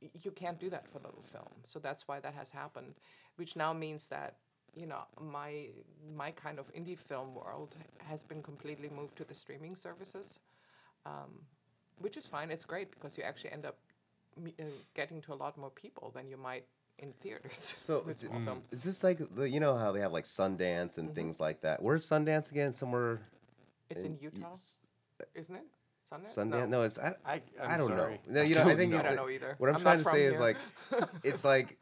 [0.00, 1.60] y- you can't do that for little film.
[1.64, 2.94] So that's why that has happened,
[3.36, 4.36] which now means that
[4.74, 5.68] you know, my
[6.16, 10.38] my kind of indie film world has been completely moved to the streaming services,
[11.06, 11.46] um,
[12.00, 12.50] which is fine.
[12.50, 13.76] It's great because you actually end up
[14.42, 16.64] me- uh, getting to a lot more people than you might
[16.98, 17.74] in theaters.
[17.78, 18.62] So with d- film.
[18.70, 21.00] is this like the, you know how they have like Sundance Mm-hmm.
[21.00, 21.82] and things like that?
[21.82, 22.72] Where's Sundance again?
[22.72, 23.20] Somewhere
[23.90, 24.78] It's in y- Utah, s-
[25.34, 25.64] isn't it?
[26.10, 26.34] Sundance.
[26.36, 26.68] Sundance?
[26.68, 28.20] No, it's I, I, I'm I don't sorry.
[28.28, 28.34] know.
[28.34, 28.98] No, you know, I don't think know.
[28.98, 29.54] I it's don't a- know either.
[29.58, 30.56] What I'm, I'm trying to say is like,
[31.24, 31.76] it's like,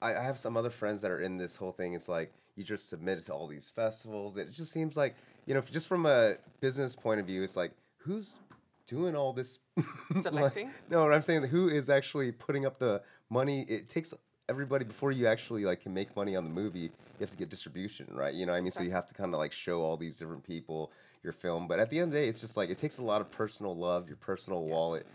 [0.00, 1.92] I, I have some other friends that are in this whole thing.
[1.94, 4.36] It's like you just submit to all these festivals.
[4.38, 5.14] It just seems like
[5.46, 8.38] you know, just from a business point of view, it's like who's
[8.86, 9.58] doing all this
[10.30, 13.62] like- no, what I'm saying, who is actually putting up the money?
[13.68, 14.14] It takes
[14.48, 16.80] everybody before you actually like can make money on the movie.
[16.80, 18.34] You have to get distribution, right?
[18.34, 20.16] You know, what I mean, so you have to kind of like show all these
[20.16, 21.66] different people your film.
[21.66, 23.30] But at the end of the day, it's just like it takes a lot of
[23.30, 25.06] personal love, your personal wallet,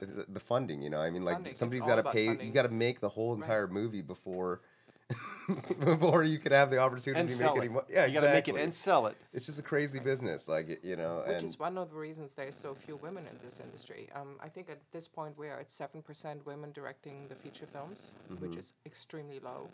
[0.00, 0.82] the, the funding.
[0.82, 2.44] You know, I mean, like Funding, somebody's got to pay.
[2.44, 4.62] You got to make the whole entire movie before.
[5.80, 7.66] before you could have the opportunity and to sell make it.
[7.66, 7.86] any money.
[7.90, 8.62] Yeah, you gotta make it exactly.
[8.62, 9.16] and sell it.
[9.32, 11.22] It's just a crazy business, like it- you know.
[11.26, 14.08] Which and is one of the reasons there's so few women in this industry.
[14.14, 17.66] Um, I think at this point we are at seven percent women directing the feature
[17.66, 19.68] films, which is extremely low.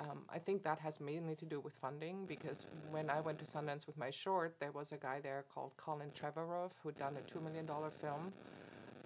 [0.00, 3.46] Um, I think that has mainly to do with funding because when I went to
[3.46, 7.30] Sundance with my short, there was a guy there called Colin Trevorrow who'd done a
[7.30, 8.32] two million dollar film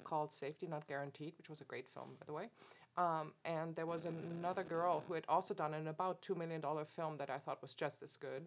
[0.02, 2.48] called Safety Not Guaranteed, which was a great film, by the way.
[2.96, 7.16] Um, and there was another girl who had also done an about $2 million film
[7.18, 8.46] that I thought was just as good.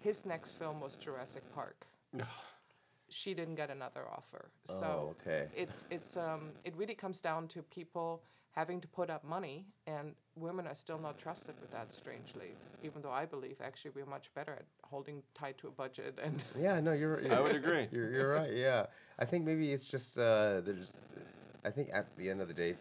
[0.00, 1.86] His next film was Jurassic Park.
[3.08, 4.50] she didn't get another offer.
[4.64, 5.46] So Oh, okay.
[5.56, 8.22] it's it's um it really comes down to people
[8.52, 12.50] having to put up money and women are still not trusted with that strangely
[12.84, 16.42] even though i believe actually we're much better at holding tight to a budget and
[16.66, 17.20] Yeah, no, you're.
[17.32, 17.88] I would agree.
[17.92, 18.52] You're, you're right.
[18.52, 18.86] Yeah,
[19.18, 20.92] I think maybe it's just uh, there's.
[21.64, 22.76] I think at the end of the day,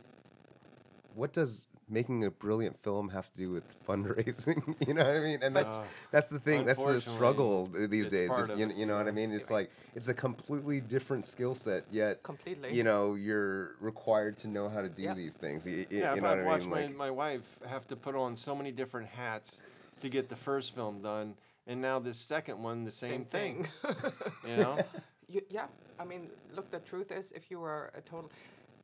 [1.16, 4.76] what does making a brilliant film have to do with fundraising?
[4.88, 5.39] you know what I mean?
[5.43, 6.66] And that's Uh, that's the thing.
[6.66, 8.32] That's the struggle these days.
[8.32, 9.32] is- you, you know what I mean?
[9.34, 11.84] It's like it's a completely different skill set.
[11.91, 12.74] Yet Completely.
[12.74, 15.14] you know, you're required to know how to do Yeah.
[15.14, 15.68] these things.
[15.68, 16.72] You, Yeah, you if know I've what I watched mean?
[16.72, 19.59] my, Like, my wife have to put on so many different hats
[20.01, 21.36] to get the first film done,
[21.68, 23.68] and now this second one, the same, thing.
[24.47, 24.78] You know,
[25.30, 25.68] You, yeah,
[25.99, 28.30] I mean, look, the truth is, if you were a total,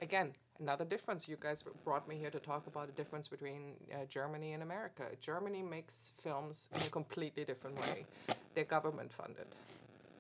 [0.02, 1.28] again, another difference.
[1.28, 5.04] You guys brought me here to talk about the difference between uh, Germany and America.
[5.22, 8.06] Germany makes films in a completely different way.
[8.56, 9.48] They're government funded,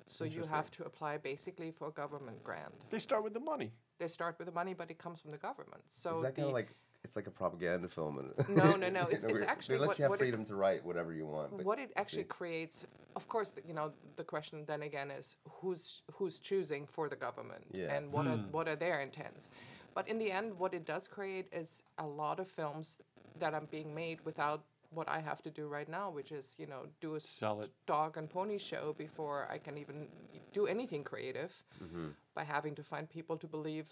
[0.07, 2.73] so you have to apply basically for a government grant.
[2.89, 3.71] they start with the money.
[3.99, 5.81] They start with the money, but it comes from the government.
[5.89, 6.69] So is that kind of like
[7.03, 8.19] it's like a propaganda film?
[8.19, 10.45] And No, no, no, it's- it's actually they let what- you have what it- freedom
[10.45, 11.51] to write whatever you want.
[11.57, 12.27] but what it actually see.
[12.39, 12.85] creates
[13.15, 17.63] of course you know the question then again is who's who's choosing for the government
[17.73, 17.93] Yeah.
[17.95, 19.49] and what are what are their intents
[19.93, 22.97] but in the end what it does create is a lot of films
[23.39, 26.65] that are being made without what I have to do right now which is you
[26.65, 27.71] know do a Sell it.
[27.85, 30.07] dog and pony show before I can even
[30.53, 32.07] do anything creative mm-hmm.
[32.33, 33.87] by having to find people to believe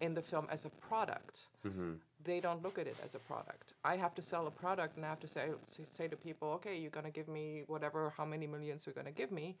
[0.00, 1.92] in the film as a product mm-hmm.
[2.24, 3.74] they don't look at it as a product.
[3.84, 5.50] I have to sell a product and I have to say
[5.86, 9.30] say to people, okay, you're gonna give me whatever, how many millions you're gonna give
[9.30, 9.56] me,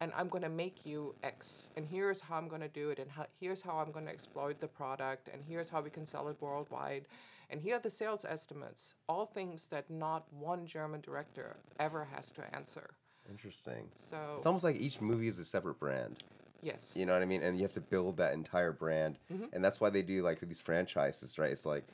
[0.00, 3.26] and I'm gonna make you X, and here's how I'm gonna do it, and how,
[3.40, 7.06] here's how I'm gonna exploit the product, and here's how we can sell it worldwide,
[7.50, 8.94] and here are the sales estimates.
[9.08, 12.90] All things that not one German director ever has to answer.
[13.30, 13.88] Interesting.
[13.96, 16.22] So It's almost like each movie is a separate brand.
[16.62, 17.42] yes, You know what I mean?
[17.42, 19.18] And you have to build that entire brand.
[19.32, 19.46] Mm-hmm.
[19.52, 21.50] And that's why they do like these franchises, right?
[21.50, 21.86] It's like,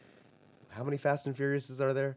[0.72, 2.16] how many Fast and Furiouses are there?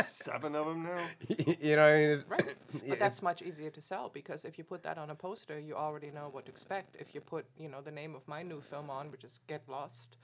[0.00, 0.98] Seven of them now.
[1.60, 2.10] you know what I mean?
[2.10, 2.54] It's, Right.
[2.88, 5.74] But that's much easier to sell because if you put that on a poster, you
[5.74, 6.96] already know what to expect.
[6.98, 9.62] If you put, you know, the name of my new film on, which is Get
[9.68, 10.16] Lost,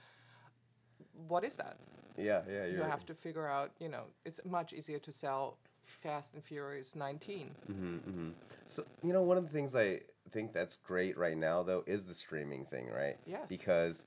[1.27, 1.77] what is that?
[2.17, 2.65] yeah, yeah.
[2.65, 6.95] You're, have to figure out, you know, it's much easier to sell Fast and Furious
[6.95, 8.35] 19.
[8.67, 10.01] So you know, one of the things I
[10.31, 13.17] think that's great right now, though, is the streaming thing, right?
[13.25, 13.49] Yes.
[13.49, 14.05] Because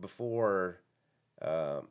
[0.00, 0.80] before,
[1.42, 1.88] um,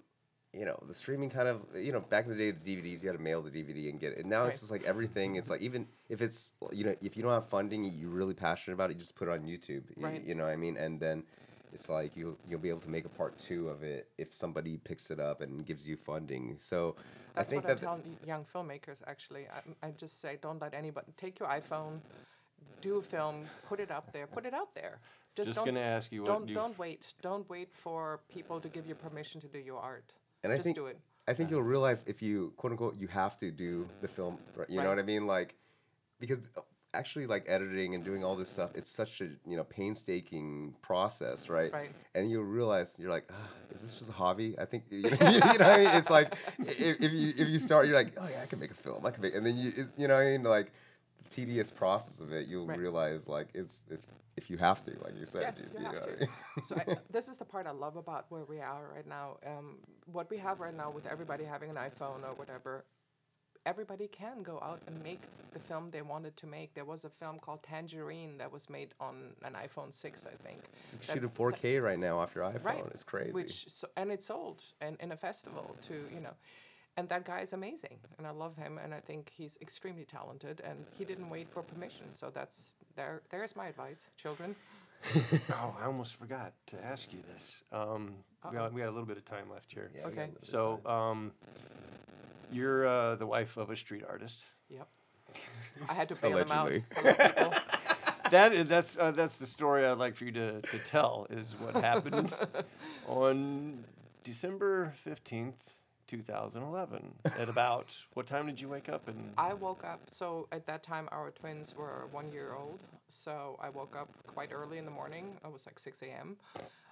[0.58, 3.10] you know, the streaming kind of, you know, back in the day, the DVDs you
[3.10, 4.20] had to mail the DVD and get it.
[4.20, 5.36] And now it's just like everything.
[5.36, 8.76] It's like even if it's you know, if you don't have funding, you're really passionate
[8.76, 9.84] about it, you just put it on YouTube.
[9.98, 10.24] Right.
[10.24, 10.78] You know what I mean?
[10.78, 11.24] And then.
[11.74, 14.78] It's like you'll you'll be able to make a part two of it if somebody
[14.78, 16.56] picks it up and gives you funding.
[16.58, 16.96] So
[17.36, 19.48] That's I think what I tell y- young filmmakers, actually.
[19.50, 22.00] I, I just say, don't let anybody, take your iPhone,
[22.80, 25.00] do a film, put it up there, put it out there.
[25.36, 27.02] Just, Just gonna ask you what don't, you- don't wait.
[27.22, 30.14] Don't wait for people to give you permission to do your art.
[30.44, 31.00] And I just think do it.
[31.28, 34.38] I think you'll realize if you quote unquote you have to do the film.
[34.56, 34.90] right, You know Right.
[34.90, 35.26] what I mean?
[35.28, 35.56] Like
[36.20, 36.42] because
[36.94, 38.70] actually like editing and doing all this stuff.
[38.76, 41.74] It's such a you know painstaking process, right?
[41.74, 41.90] Right.
[42.14, 44.56] And you'll realize you're like, ah, is this just a hobby?
[44.60, 45.88] I think you know, you know what I mean?
[45.96, 48.72] It's like if, if you if you start, you're like, oh yeah, I can make
[48.72, 49.06] a film.
[49.06, 50.72] I can make, and then you it's, you know what I mean like.
[51.30, 52.80] Tedious process of it, you'll Right.
[52.80, 54.06] realize like it's it's
[54.38, 55.42] if you have to, like you said.
[55.44, 56.66] Yes, you know have what I to.
[56.66, 59.38] so I, this is the part I love about where we are right now.
[59.46, 59.78] Um,
[60.12, 62.86] what we have right now with everybody having an iPhone or whatever,
[63.66, 65.22] everybody can go out and make
[65.54, 66.74] the film they wanted to make.
[66.74, 70.64] There was a film called Tangerine that was made on an iPhone 6, I think.
[70.92, 72.64] You Shoot in 4K right now off your iPhone.
[72.64, 72.84] Right.
[72.92, 73.32] It's crazy.
[73.32, 76.34] Which so, and it sold and in a festival to you know,
[76.98, 80.62] and that guy is amazing and I love him and I think he's extremely talented
[80.64, 82.06] and he didn't wait for permission.
[82.12, 83.22] So that's there.
[83.30, 84.56] There's my advice, children.
[85.52, 87.62] Oh, I almost forgot to ask you this.
[87.72, 88.16] Um,
[88.50, 89.92] we, got, we got a little bit of time left here.
[89.96, 90.32] Yeah, we got a Okay.
[90.32, 90.50] little bit of
[90.86, 91.32] So, um,
[92.52, 94.44] you're uh, the wife of a street artist.
[94.70, 94.88] Yep.
[95.90, 96.72] I had to bail him out.
[96.72, 96.86] Allegedly.
[96.98, 97.54] a lot of people.
[98.32, 101.28] That is, that's uh, that's the story I'd like for you to, to tell.
[101.30, 102.34] Is what happened
[103.08, 103.84] on
[104.24, 105.75] December fifteenth,
[106.08, 107.14] two thousand eleven.
[107.40, 109.08] At about what time did you wake up?
[109.08, 110.02] And I woke up.
[110.12, 112.80] So at that time, our twins were one year old.
[113.08, 115.38] So I woke up quite early in the morning.
[115.44, 116.38] It was like 6 a.m.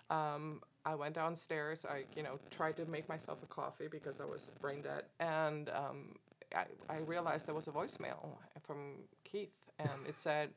[0.10, 1.86] Um, I went downstairs.
[1.90, 5.70] I, you know, tried to make myself a coffee because I was brain dead, and
[5.70, 6.16] um,
[6.56, 8.28] I, I realized there was a voicemail
[8.62, 10.50] from Keith, and it said.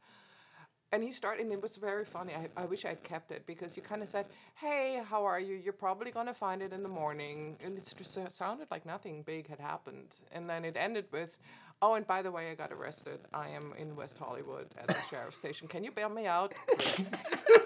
[0.93, 2.33] And he started, and it was very funny.
[2.35, 5.57] I, I wish I'd kept it because you kind of said, "Hey, how are you?
[5.57, 9.49] You're probably gonna find it in the morning." And it just sounded like nothing big
[9.49, 10.15] had happened.
[10.31, 11.39] And then it ended with,
[11.83, 13.19] "Oh, and by the way, I got arrested.
[13.35, 15.67] I am in West Hollywood at the sheriff's station.
[15.67, 16.55] Can you bail me out?"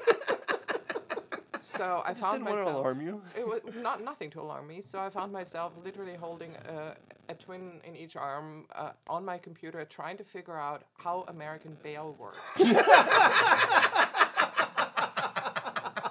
[1.81, 2.81] so I, just found didn't want to myself.
[2.81, 3.23] alarm you.
[3.35, 4.83] It was not nothing to alarm me.
[4.83, 6.95] So I found myself literally holding a,
[7.31, 11.79] a twin in each arm uh, on my computer, trying to figure out how American
[11.83, 12.39] bail works.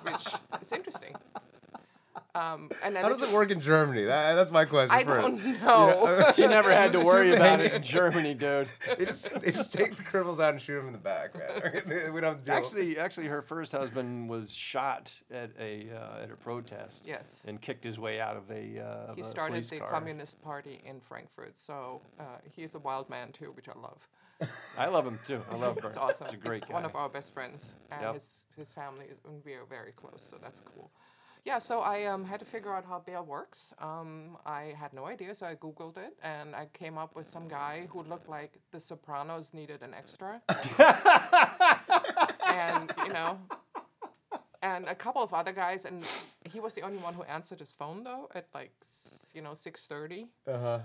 [0.01, 0.27] Which
[0.59, 1.15] is interesting.
[2.35, 4.03] Um, and then How does it work in Germany?
[4.03, 5.27] That, that's my question I first.
[5.27, 6.31] don't know.
[6.35, 8.67] She never had to worry about it in Germany, dude.
[8.97, 12.13] they just they just take the criminals out and shoot them in the back, man.
[12.13, 12.53] we don't have to deal.
[12.53, 17.01] Actually, actually, her first husband was shot at a uh, at a protest.
[17.03, 17.43] Yes.
[17.47, 18.79] And kicked his way out of a.
[18.79, 19.89] Uh, of he a started police the car.
[19.89, 22.23] Communist Party in Frankfurt, so uh,
[22.55, 24.07] he's a wild man too, which I love.
[24.77, 25.41] I love him too.
[25.51, 25.85] I love Bert.
[25.85, 26.27] It's awesome.
[26.27, 26.73] He's a great guy.
[26.73, 28.13] one of our best friends, and Yep.
[28.13, 30.91] his his family is, and we are very close, so that's cool.
[31.49, 33.73] Yeah, so I um, had to figure out how bail works.
[33.79, 37.47] Um, I had no idea, so I googled it, and I came up with some
[37.47, 40.43] guy who looked like The Sopranos needed an extra,
[42.47, 43.39] and you know,
[44.61, 46.05] and a couple of other guys, and
[46.47, 48.73] he was the only one who answered his phone though at like
[49.33, 50.27] you know six thirty.
[50.47, 50.81] uh-huh.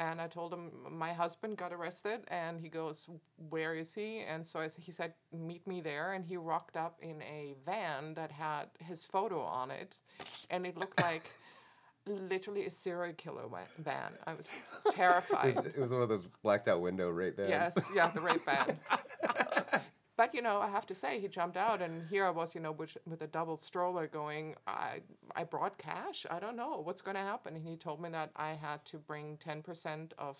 [0.00, 3.06] And I told him my husband got arrested, and he goes,
[3.50, 6.94] "Where is he?" And so I, he said, "Meet me there." And he rocked up
[7.02, 10.00] in a van that had his photo on it,
[10.48, 11.26] and it looked like
[12.06, 13.44] literally a serial killer
[13.78, 14.12] van.
[14.26, 14.50] I was
[14.86, 15.54] It terrified.
[15.54, 17.50] was, it was one of those blacked out window rape bands.
[17.50, 18.78] yes, yeah, the rape van.
[20.20, 22.60] But you know, I have to say, he jumped out, and here I was, you
[22.60, 25.00] know, with, with a double stroller, going, I
[25.34, 26.26] I brought cash.
[26.30, 27.56] I don't know what's going to happen.
[27.56, 30.36] And he told me that I had to bring ten percent of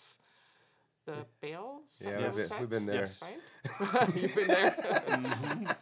[1.07, 1.79] the bail.
[1.99, 3.09] Yeah, bill we've been- set, we've been there.
[3.09, 3.21] Yes.
[3.23, 4.15] Right?
[4.21, 4.75] You've been there.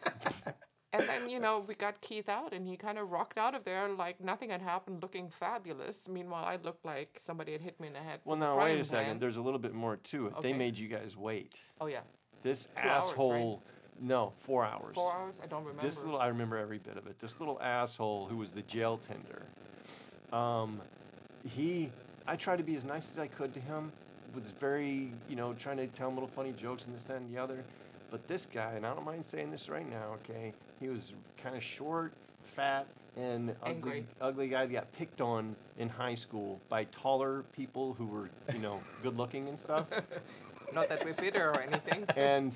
[0.93, 3.65] and then you know we got Keith out, and he kind of rocked out of
[3.65, 6.07] there like nothing had happened, looking fabulous.
[6.07, 8.21] Meanwhile, I looked like somebody had hit me in the head.
[8.23, 9.05] Well, with now wait frying a second.
[9.05, 9.19] pan.
[9.19, 10.41] There's a little bit more to it.
[10.41, 11.59] They made you guys wait.
[11.81, 12.03] Oh yeah,
[12.43, 13.59] This Two hours, right?
[14.01, 14.95] No, four hours.
[14.95, 15.39] four hours.
[15.43, 15.81] I don't remember.
[15.81, 17.19] This little, I remember every bit of it.
[17.19, 19.45] This little asshole who was the jail tender.
[20.31, 20.81] Um,
[21.43, 21.91] he,
[22.27, 23.91] I tried to be as nice as I could to him.
[24.35, 27.33] Was very, you know, trying to tell him little funny jokes and this, that, and
[27.33, 27.63] the other.
[28.11, 30.53] But this guy, and I don't mind saying this right now, okay?
[30.79, 32.87] He was kind of short, fat,
[33.17, 34.05] and ugly, Angry.
[34.21, 38.59] ugly guy that got picked on in high school by taller people who were, you
[38.59, 39.85] know, good looking and stuff.
[40.73, 42.05] Not that we're bitter or anything.
[42.15, 42.55] and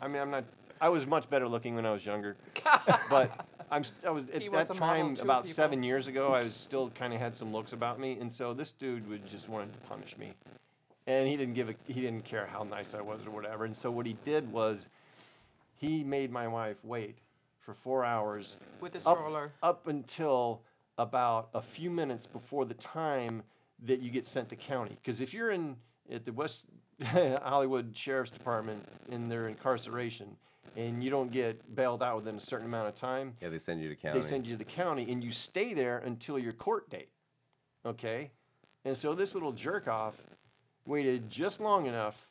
[0.00, 0.44] I mean, I'm not.
[0.80, 2.36] I was much better looking when I was younger,
[3.10, 3.84] but I'm.
[3.84, 5.54] st- I was at He was that a model time too, about people.
[5.54, 6.32] seven years ago.
[6.32, 9.26] I was still kind of had some looks about me, and so this dude would
[9.26, 10.32] just wanted to punish me,
[11.06, 11.74] and he didn't give a.
[11.86, 13.64] He didn't care how nice I was or whatever.
[13.64, 14.86] And so what he did was,
[15.76, 17.18] he made my wife wait
[17.58, 19.52] for four hours With the up, stroller.
[19.62, 20.62] up until
[20.96, 23.42] about a few minutes before the time
[23.82, 24.96] that you get sent to county.
[25.02, 25.76] Because if you're in
[26.10, 26.64] at the West
[27.42, 30.36] Hollywood Sheriff's Department in their incarceration
[30.76, 33.82] and you don't get bailed out within a certain amount of time, Yeah, they send
[33.82, 34.20] you to county.
[34.20, 37.08] they send you to the county and you stay there until your court date.
[37.84, 38.30] Okay?
[38.84, 40.14] And so this little jerk off
[40.86, 42.28] waited just long enough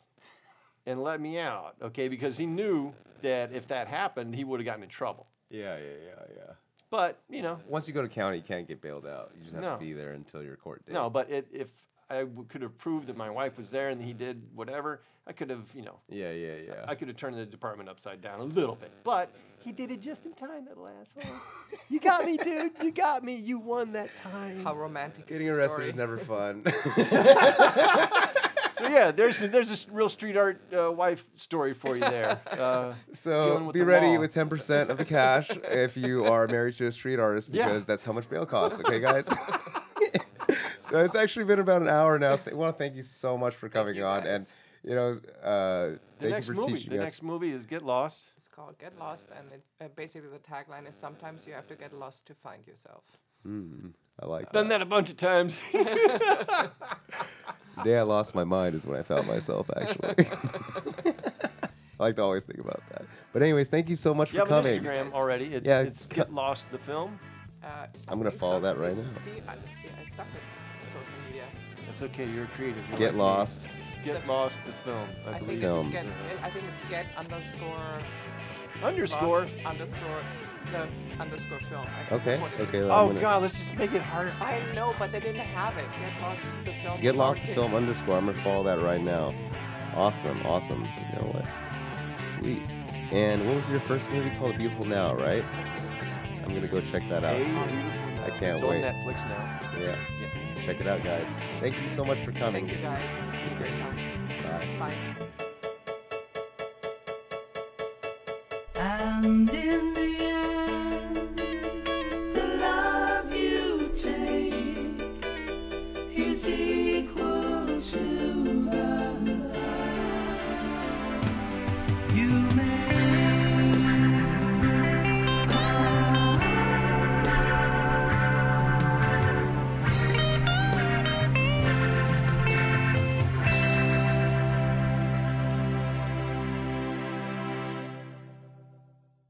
[0.86, 2.07] and let me out, okay?
[2.07, 5.28] Because he knew that if that happened, he would have gotten in trouble.
[5.49, 6.53] Yeah, yeah, yeah, yeah.
[6.89, 9.32] But you know, Once you go to county, you can't get bailed out.
[9.38, 9.74] You just have No.
[9.74, 10.93] to be there until your court date.
[10.93, 11.09] no.
[11.09, 11.70] But it, if
[12.10, 15.32] I w- could have proved that my wife was there and he did whatever, I
[15.34, 16.86] could have, you know, Yeah, yeah, yeah.
[16.88, 18.91] I could have turned the department upside down a little bit.
[19.03, 19.32] But
[19.64, 21.24] he did it just in time, that asshole.
[21.89, 22.72] you got me, dude.
[22.82, 23.36] You got me.
[23.36, 24.64] You won that time.
[24.64, 25.89] How romantic Getting is the arrested story?
[25.89, 26.64] is never fun.
[28.80, 32.39] So yeah, there's there's a s- real street art uh, wife story for you there.
[32.49, 34.20] Uh, so be ready law.
[34.22, 37.66] with 10% of the cash if you are married to a street artist Yeah.
[37.66, 38.80] because that's how much bail costs.
[38.80, 39.28] Okay, guys?
[40.91, 42.39] So it's actually been about an hour now.
[42.49, 44.25] I want to thank you so much for coming you, on.
[44.25, 44.45] And,
[44.83, 45.09] you know,
[45.43, 47.05] uh, the thank next you for movie, teaching the us.
[47.07, 48.27] next movie is Get Lost.
[48.37, 51.75] It's called Get Lost, and it's, uh, basically the tagline is sometimes you have to
[51.75, 53.03] get lost to find yourself.
[54.21, 54.79] I like Done that.
[54.79, 55.59] that a bunch of times.
[57.77, 60.25] The day I lost my mind is when I found myself, actually.
[61.97, 63.05] I like to always think about that.
[63.31, 64.83] But, anyways, thank you so much you for have an coming.
[64.83, 65.45] Instagram already.
[65.45, 67.17] It's, Yeah, it's cu- Get Lost the film.
[67.63, 68.73] Uh, I I'm gonna follow so.
[68.73, 69.09] that right see, now.
[69.09, 70.09] See, I, see, I
[71.89, 72.25] That's okay.
[72.29, 72.81] You're creative.
[72.89, 73.19] You're Get like me.
[73.21, 73.67] lost.
[74.05, 75.09] Get Lost the film.
[75.27, 75.47] I, I believe.
[75.59, 75.85] think Film.
[75.87, 76.05] it's get.
[76.41, 77.99] I think it's get underscore
[78.81, 79.39] Underscore.
[79.41, 80.19] lost underscore
[80.71, 80.87] the
[81.21, 81.81] underscore film.
[81.85, 82.67] I think Okay, that's what it is.
[82.69, 82.77] okay.
[82.79, 84.31] I'm Oh gonna- God, let's just make it harder.
[84.31, 85.83] for I know, but they didn't have it.
[85.99, 87.01] Get lost the film.
[87.01, 88.17] Get lost the film underscore.
[88.17, 89.33] I'm gonna follow that right now.
[89.97, 90.83] Awesome, awesome.
[90.83, 91.45] You know what?
[92.39, 92.61] Sweet.
[93.11, 94.55] And what was your first movie called?
[94.57, 95.43] Beautiful Now, right?
[96.45, 97.35] I'm gonna go check that out.
[97.35, 98.23] Hey, too.
[98.23, 98.83] I can't it's wait.
[98.85, 99.59] on Netflix now.
[99.81, 99.95] Yeah.
[100.66, 101.26] Check it out, guys.
[101.60, 102.68] Thank you so much for coming.
[102.68, 102.99] Thank you guys.
[103.43, 103.95] It's a great time.
[104.80, 104.88] Bye.
[104.88, 104.93] Bye.
[108.76, 110.09] And in the